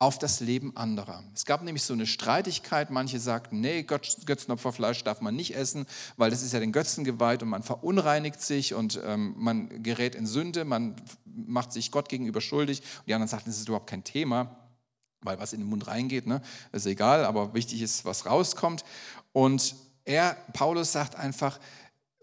auf 0.00 0.18
das 0.18 0.38
Leben 0.38 0.76
anderer. 0.76 1.24
Es 1.34 1.44
gab 1.44 1.62
nämlich 1.62 1.82
so 1.82 1.92
eine 1.92 2.06
Streitigkeit, 2.06 2.90
manche 2.90 3.18
sagten, 3.18 3.60
nee, 3.60 3.82
Götzenopferfleisch 3.82 5.02
darf 5.02 5.20
man 5.20 5.34
nicht 5.34 5.56
essen, 5.56 5.86
weil 6.16 6.30
das 6.30 6.42
ist 6.42 6.52
ja 6.52 6.60
den 6.60 6.70
Götzen 6.70 7.02
geweiht 7.02 7.42
und 7.42 7.48
man 7.48 7.64
verunreinigt 7.64 8.40
sich 8.40 8.74
und 8.74 9.00
ähm, 9.04 9.34
man 9.36 9.82
gerät 9.82 10.14
in 10.14 10.26
Sünde, 10.26 10.64
man 10.64 10.94
macht 11.24 11.72
sich 11.72 11.90
Gott 11.90 12.08
gegenüber 12.08 12.40
schuldig. 12.40 12.80
Und 12.80 13.08
die 13.08 13.14
anderen 13.14 13.28
sagten, 13.28 13.50
das 13.50 13.58
ist 13.58 13.68
überhaupt 13.68 13.90
kein 13.90 14.04
Thema, 14.04 14.56
weil 15.22 15.40
was 15.40 15.52
in 15.52 15.60
den 15.60 15.68
Mund 15.68 15.88
reingeht, 15.88 16.28
ne, 16.28 16.42
ist 16.70 16.86
egal, 16.86 17.24
aber 17.24 17.54
wichtig 17.54 17.82
ist, 17.82 18.04
was 18.04 18.24
rauskommt. 18.24 18.84
Und 19.32 19.74
er, 20.04 20.36
Paulus 20.52 20.92
sagt 20.92 21.16
einfach, 21.16 21.58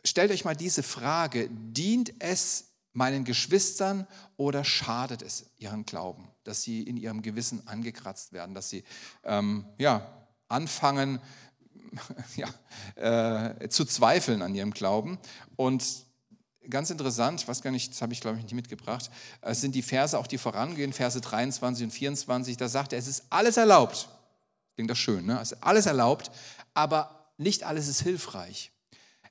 stellt 0.05 0.31
euch 0.31 0.45
mal 0.45 0.55
diese 0.55 0.81
Frage, 0.81 1.49
dient 1.51 2.13
es 2.19 2.69
meinen 2.93 3.25
Geschwistern 3.25 4.07
oder 4.38 4.63
schadet 4.63 5.21
es 5.21 5.51
ihren 5.57 5.85
Glauben? 5.85 6.29
Dass 6.47 6.62
sie 6.62 6.84
in 6.84 6.97
ihrem 6.97 7.21
Gewissen 7.21 7.67
angekratzt 7.67 8.34
werden, 8.34 8.55
dass 8.55 8.69
sie 8.69 8.84
ähm, 9.23 9.65
ja, 9.77 10.25
anfangen 10.47 11.19
ja, 12.36 12.49
äh, 13.60 13.69
zu 13.69 13.86
zweifeln 13.86 14.41
an 14.41 14.55
ihrem 14.55 14.71
Glauben. 14.71 15.17
Und 15.55 15.84
ganz 16.69 16.89
interessant, 16.89 17.47
was 17.47 17.62
gar 17.62 17.71
nicht, 17.71 17.91
das 17.91 18.01
habe 18.01 18.13
ich 18.13 18.21
glaube 18.21 18.38
ich 18.38 18.43
nicht 18.43 18.53
mitgebracht, 18.53 19.10
es 19.41 19.62
sind 19.62 19.75
die 19.75 19.81
Verse, 19.81 20.17
auch 20.17 20.27
die 20.27 20.38
vorangehen, 20.38 20.93
Verse 20.93 21.19
23 21.19 21.86
und 21.86 21.91
24, 21.91 22.58
da 22.58 22.69
sagt 22.69 22.93
er, 22.93 22.99
es 22.99 23.08
ist 23.08 23.25
alles 23.29 23.58
erlaubt. 23.58 24.10
Klingt 24.75 24.89
das 24.89 24.97
schön, 24.97 25.25
ne? 25.25 25.39
Es 25.41 25.53
ist 25.53 25.63
alles 25.63 25.86
erlaubt, 25.86 26.31
aber 26.73 27.31
nicht 27.38 27.63
alles 27.63 27.88
ist 27.88 28.01
hilfreich. 28.01 28.71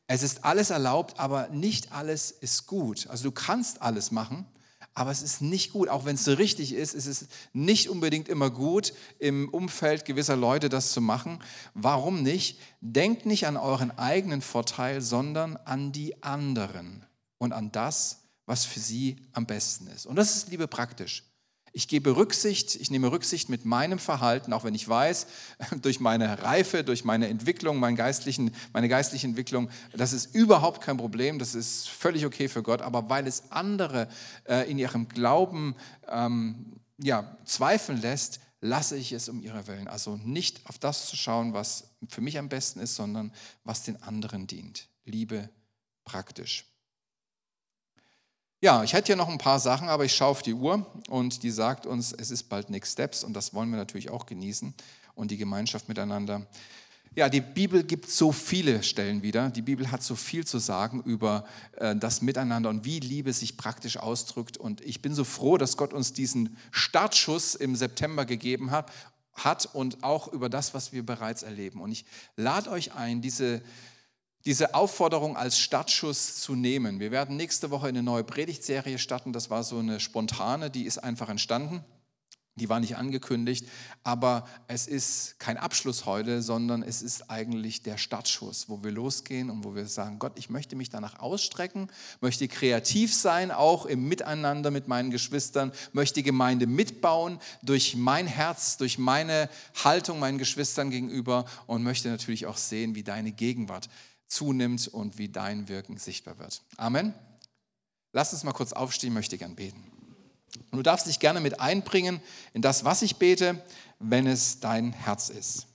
Es 0.07 0.23
ist 0.23 0.45
alles 0.45 0.71
erlaubt, 0.71 1.19
aber 1.19 1.49
nicht 1.49 1.93
alles 1.93 2.31
ist 2.31 2.67
gut. 2.67 3.07
Also 3.09 3.25
du 3.25 3.33
kannst 3.33 3.81
alles 3.81 4.11
machen, 4.11 4.47
aber 4.95 5.11
es 5.11 5.23
ist 5.23 5.43
nicht 5.43 5.73
gut, 5.73 5.89
auch 5.89 6.05
wenn 6.05 6.15
es 6.15 6.25
so 6.25 6.33
richtig 6.35 6.73
ist, 6.73 6.95
ist 6.95 7.07
es 7.07 7.27
nicht 7.53 7.89
unbedingt 7.89 8.29
immer 8.29 8.49
gut, 8.49 8.95
im 9.19 9.49
Umfeld 9.49 10.05
gewisser 10.05 10.37
Leute 10.37 10.69
das 10.69 10.93
zu 10.93 11.01
machen. 11.01 11.41
Warum 11.75 12.23
nicht? 12.23 12.61
Denkt 12.81 13.27
nicht 13.27 13.47
an 13.47 13.57
euren 13.57 13.91
eigenen 13.99 14.41
Vorteil, 14.41 15.01
sondern 15.01 15.57
an 15.57 15.91
die 15.91 16.23
anderen 16.23 17.05
und 17.39 17.53
an 17.53 17.73
das, 17.73 18.21
was 18.47 18.65
für 18.65 18.79
sie 18.79 19.17
am 19.33 19.47
besten 19.47 19.89
ist. 19.89 20.07
Und 20.07 20.15
das 20.15 20.37
ist 20.37 20.51
Liebe 20.51 20.69
praktisch. 20.69 21.25
Ich 21.77 21.89
gebe 21.89 22.15
Rücksicht, 22.15 22.77
ich 22.77 22.93
nehme 22.93 23.11
Rücksicht 23.11 23.49
mit 23.49 23.65
meinem 23.65 23.99
Verhalten, 23.99 24.53
auch 24.53 24.63
wenn 24.63 24.77
ich 24.77 24.89
weiß, 24.89 25.27
durch 25.83 25.99
meine 25.99 26.41
Reife, 26.41 26.85
durch 26.85 27.05
meine 27.05 27.27
Entwicklung, 27.29 27.81
meine, 27.81 27.97
geistlichen, 27.97 28.55
meine 28.73 28.89
geistliche 28.89 29.27
Entwicklung, 29.27 29.69
das 29.93 30.13
ist 30.13 30.37
überhaupt 30.37 30.83
kein 30.83 30.99
Problem, 30.99 31.41
das 31.41 31.57
ist 31.57 31.89
völlig 31.89 32.25
okay 32.25 32.49
für 32.49 32.63
Gott, 32.63 32.81
aber 32.81 33.11
weil 33.11 33.27
es 33.27 33.51
andere 33.51 34.09
äh, 34.45 34.71
in 34.71 34.79
ihrem 34.79 35.09
Glauben 35.09 35.75
ähm, 36.09 36.77
ja, 36.99 37.37
zweifeln 37.45 38.01
lässt, 38.01 38.39
lasse 38.61 38.97
ich 38.97 39.11
es 39.11 39.29
um 39.29 39.43
ihre 39.43 39.67
Willen. 39.67 39.89
Also 39.89 40.17
nicht 40.17 40.65
auf 40.67 40.79
das 40.79 41.09
zu 41.09 41.17
schauen, 41.17 41.55
was 41.55 41.91
für 42.09 42.21
mich 42.21 42.39
am 42.39 42.49
besten 42.49 42.79
ist, 42.79 42.95
sondern 42.95 43.33
was 43.65 43.83
den 43.83 44.01
anderen 44.01 44.47
dient. 44.47 44.89
Liebe 45.05 45.51
praktisch. 46.05 46.67
Ja, 48.65 48.83
ich 48.83 48.95
hätte 48.95 49.09
hier 49.09 49.17
noch 49.17 49.29
ein 49.29 49.37
paar 49.37 49.61
Sachen, 49.61 49.91
aber 49.91 50.07
ich 50.07 50.17
schaue 50.17 50.29
auf 50.29 50.41
die 50.41 50.55
Uhr 50.55 50.87
und 51.11 51.43
die 51.43 51.51
sagt 51.51 51.85
uns, 51.85 52.15
es 52.15 52.31
ist 52.31 52.45
bald 52.45 52.71
Next 52.71 52.93
Steps 52.93 53.23
und 53.23 53.35
das 53.35 53.53
wollen 53.53 53.69
wir 53.69 53.77
natürlich 53.77 54.09
auch 54.09 54.25
genießen 54.25 54.73
und 55.15 55.31
die 55.31 55.37
Gemeinschaft 55.37 55.87
miteinander. 55.87 56.47
Ja, 57.15 57.29
die 57.29 57.43
Bibel 57.43 57.85
gibt 57.85 58.09
so 58.09 58.33
viele 58.33 58.83
Stellen 58.83 59.23
wieder. 59.23 59.51
Die 59.51 59.61
Bibel 59.61 59.91
hat 59.91 60.03
so 60.03 60.17
viel 60.17 60.47
zu 60.47 60.57
sagen 60.57 61.03
über 61.03 61.45
äh, 61.77 61.95
das 61.95 62.23
Miteinander 62.23 62.71
und 62.71 62.87
wie 62.87 63.01
Liebe 63.01 63.35
sich 63.35 63.59
praktisch 63.59 63.99
ausdrückt. 63.99 64.57
Und 64.57 64.81
ich 64.81 65.03
bin 65.03 65.15
so 65.15 65.25
froh, 65.25 65.59
dass 65.59 65.77
Gott 65.77 65.93
uns 65.93 66.15
diesen 66.15 66.57
Startschuss 66.71 67.55
im 67.57 67.77
September 67.77 68.25
gegeben 68.25 68.71
hat, 68.71 68.91
hat 69.35 69.69
und 69.75 70.03
auch 70.03 70.33
über 70.33 70.49
das, 70.49 70.73
was 70.73 70.91
wir 70.91 71.05
bereits 71.05 71.43
erleben. 71.43 71.83
Und 71.83 71.93
ich 71.93 72.07
lade 72.37 72.71
euch 72.71 72.95
ein, 72.95 73.21
diese 73.21 73.61
diese 74.47 74.75
Aufforderung 74.75 75.37
als 75.37 75.59
Startschuss 75.59 76.41
zu 76.41 76.55
nehmen. 76.55 77.01
Wir 77.01 77.11
werden 77.11 77.37
nächste 77.37 77.71
Woche 77.71 77.87
eine 77.87 78.03
neue 78.03 78.25
Predigtserie 78.25 78.99
starten. 78.99 79.33
Das 79.33 79.49
war 79.51 79.65
so 79.65 79.79
eine 79.79 80.01
spontane, 80.01 80.71
die 80.71 80.85
ist 80.85 80.99
einfach 80.99 81.29
entstanden. 81.29 81.85
Die 82.57 82.69
war 82.69 82.79
nicht 82.79 82.97
angekündigt, 82.97 83.67
aber 84.05 84.47
es 84.69 84.87
ist 84.87 85.41
kein 85.41 85.57
Abschluss 85.57 86.07
heute, 86.07 86.41
sondern 86.41 86.85
es 86.85 87.03
ist 87.03 87.29
eigentlich 87.29 87.83
der 87.83 87.99
Startschuss, 87.99 88.69
wo 88.69 88.85
wir 88.85 88.93
losgehen 88.93 89.51
und 89.51 89.65
wo 89.65 89.75
wir 89.75 89.89
sagen, 89.89 90.21
Gott, 90.21 90.35
ich 90.37 90.51
möchte 90.51 90.77
mich 90.77 90.89
danach 90.89 91.19
ausstrecken, 91.19 91.89
möchte 92.21 92.47
kreativ 92.47 93.13
sein, 93.13 93.51
auch 93.51 93.87
im 93.87 94.07
Miteinander 94.07 94.71
mit 94.71 94.87
meinen 94.87 95.11
Geschwistern, 95.11 95.73
möchte 95.93 96.21
die 96.21 96.23
Gemeinde 96.23 96.69
mitbauen 96.69 97.41
durch 97.65 97.97
mein 97.97 98.29
Herz, 98.29 98.77
durch 98.77 98.99
meine 98.99 99.51
Haltung 99.83 100.21
meinen 100.21 100.39
Geschwistern 100.39 100.91
gegenüber 100.91 101.47
und 101.67 101.83
möchte 101.83 102.09
natürlich 102.09 102.47
auch 102.47 102.57
sehen, 102.57 102.95
wie 102.95 103.03
deine 103.03 103.33
Gegenwart 103.33 103.89
zunimmt 104.35 104.89
und 104.89 105.19
wie 105.19 105.29
dein 105.29 105.69
Wirken 105.69 105.97
sichtbar 105.97 106.39
wird. 106.39 106.63
Amen. 106.77 107.15
Lass 108.13 108.33
uns 108.33 108.45
mal 108.45 108.53
kurz 108.53 108.73
aufstehen, 108.73 109.13
möchte 109.13 109.39
gern 109.39 109.55
beten. 109.55 109.83
Und 110.71 110.79
du 110.79 110.83
darfst 110.83 111.07
dich 111.07 111.19
gerne 111.19 111.41
mit 111.41 111.61
einbringen 111.61 112.21
in 112.53 112.63
das, 112.63 112.85
was 112.85 113.03
ich 113.03 113.17
bete, 113.17 113.65
wenn 113.99 114.27
es 114.27 114.61
dein 114.61 114.93
Herz 114.93 115.29
ist. 115.29 115.67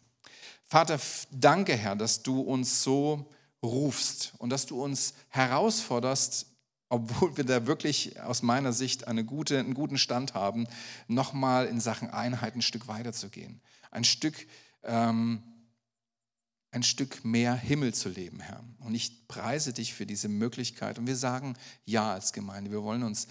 Vater, 0.66 1.00
danke, 1.32 1.76
Herr, 1.76 1.96
dass 1.96 2.22
du 2.24 2.42
uns 2.42 2.84
so 2.84 3.30
rufst 3.64 4.34
und 4.38 4.52
dass 4.52 4.66
du 4.66 4.82
uns 4.82 5.16
herausforderst, 5.30 6.46
obwohl 6.90 7.36
wir 7.38 7.44
da 7.44 7.68
wirklich 7.68 8.20
aus 8.22 8.42
meiner 8.42 8.72
Sicht 8.72 9.08
eine 9.08 9.26
gute, 9.26 9.60
einen 9.60 9.74
guten 9.74 9.98
Stand 9.98 10.34
haben, 10.34 10.68
nochmal 11.08 11.66
in 11.66 11.80
Sachen 11.80 12.10
Einheit 12.10 12.56
ein 12.56 12.62
Stück 12.62 12.88
weiterzugehen. 12.88 13.62
Ein 13.92 14.04
Stück, 14.04 14.48
ähm, 14.84 15.44
ein 16.72 16.84
Stück 16.84 17.26
mehr 17.26 17.56
Himmel 17.56 17.94
zu 17.94 18.10
leben, 18.10 18.40
Herr. 18.40 18.64
Und 18.80 18.94
ich 18.94 19.28
preise 19.28 19.74
dich 19.74 19.94
für 19.94 20.06
diese 20.06 20.30
Möglichkeit. 20.30 21.00
Und 21.00 21.08
wir 21.08 21.16
sagen 21.16 21.56
Ja 21.86 22.14
als 22.14 22.32
Gemeinde. 22.34 22.72
Wir 22.72 22.84
wollen 22.84 23.04
uns 23.04 23.28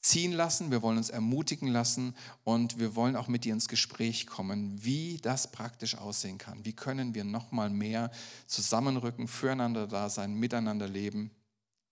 ziehen 0.00 0.32
lassen, 0.32 0.70
wir 0.70 0.80
wollen 0.82 0.96
uns 0.96 1.10
ermutigen 1.10 1.68
lassen 1.68 2.14
und 2.44 2.78
wir 2.78 2.94
wollen 2.94 3.16
auch 3.16 3.28
mit 3.28 3.44
dir 3.44 3.52
ins 3.52 3.68
Gespräch 3.68 4.26
kommen, 4.26 4.82
wie 4.82 5.18
das 5.18 5.50
praktisch 5.50 5.96
aussehen 5.96 6.38
kann. 6.38 6.64
Wie 6.64 6.72
können 6.72 7.14
wir 7.14 7.24
noch 7.24 7.50
mal 7.50 7.68
mehr 7.68 8.10
zusammenrücken, 8.46 9.28
füreinander 9.28 9.86
da 9.86 10.08
sein, 10.08 10.34
miteinander 10.34 10.88
leben. 10.88 11.30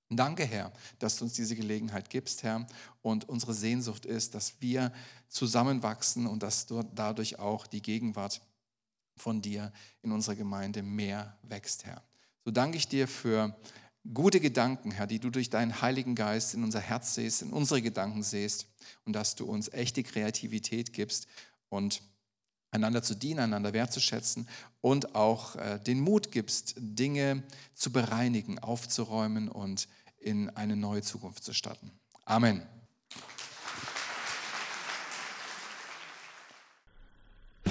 Danke, 0.09 0.45
Herr, 0.45 0.73
dass 1.01 1.17
du 1.17 1.25
uns 1.25 1.35
diese 1.35 1.57
Gelegenheit 1.57 2.11
gibst, 2.11 2.45
Herr. 2.45 2.65
Und 3.03 3.29
unsere 3.29 3.55
Sehnsucht 3.55 4.07
ist, 4.07 4.37
dass 4.37 4.61
wir 4.61 4.93
zusammenwachsen 5.29 6.29
und 6.29 6.45
dass 6.45 6.67
dadurch 6.95 7.41
auch 7.41 7.67
die 7.67 7.83
Gegenwart 7.83 8.41
von 9.17 9.43
dir 9.43 9.73
in 10.03 10.13
unserer 10.13 10.37
Gemeinde 10.37 10.83
mehr 10.83 11.37
wächst, 11.43 11.85
Herr. 11.85 12.03
So 12.45 12.51
danke 12.51 12.77
ich 12.77 12.89
dir 12.89 13.09
für 13.09 13.57
gute 14.15 14.41
Gedanken, 14.41 14.91
Herr, 14.91 15.07
die 15.07 15.19
du 15.19 15.31
durch 15.31 15.51
deinen 15.51 15.81
Heiligen 15.81 16.15
Geist 16.15 16.55
in 16.55 16.63
unser 16.63 16.81
Herz 16.81 17.15
siehst, 17.15 17.43
in 17.43 17.53
unsere 17.53 17.83
Gedanken 17.83 18.23
siehst 18.23 18.67
und 19.05 19.15
dass 19.15 19.35
du 19.35 19.47
uns 19.47 19.73
echte 19.73 20.03
Kreativität 20.03 20.93
gibst 20.93 21.27
und 21.69 22.03
einander 22.71 23.03
zu 23.03 23.15
dienen, 23.15 23.41
einander 23.41 23.73
wertzuschätzen 23.73 24.49
und 24.81 25.15
auch 25.15 25.57
äh, 25.57 25.81
den 25.81 26.01
Mut 26.01 26.31
gibst, 26.31 26.75
Dinge 26.79 27.43
zu 27.75 27.91
bereinigen, 27.91 28.59
aufzuräumen 28.59 29.49
und 29.49 29.89
in 30.19 30.51
eine 30.51 30.77
neue 30.77 31.03
Zukunft 31.03 31.45
zu 31.45 31.53
starten. 31.53 31.91
Amen. 32.25 32.63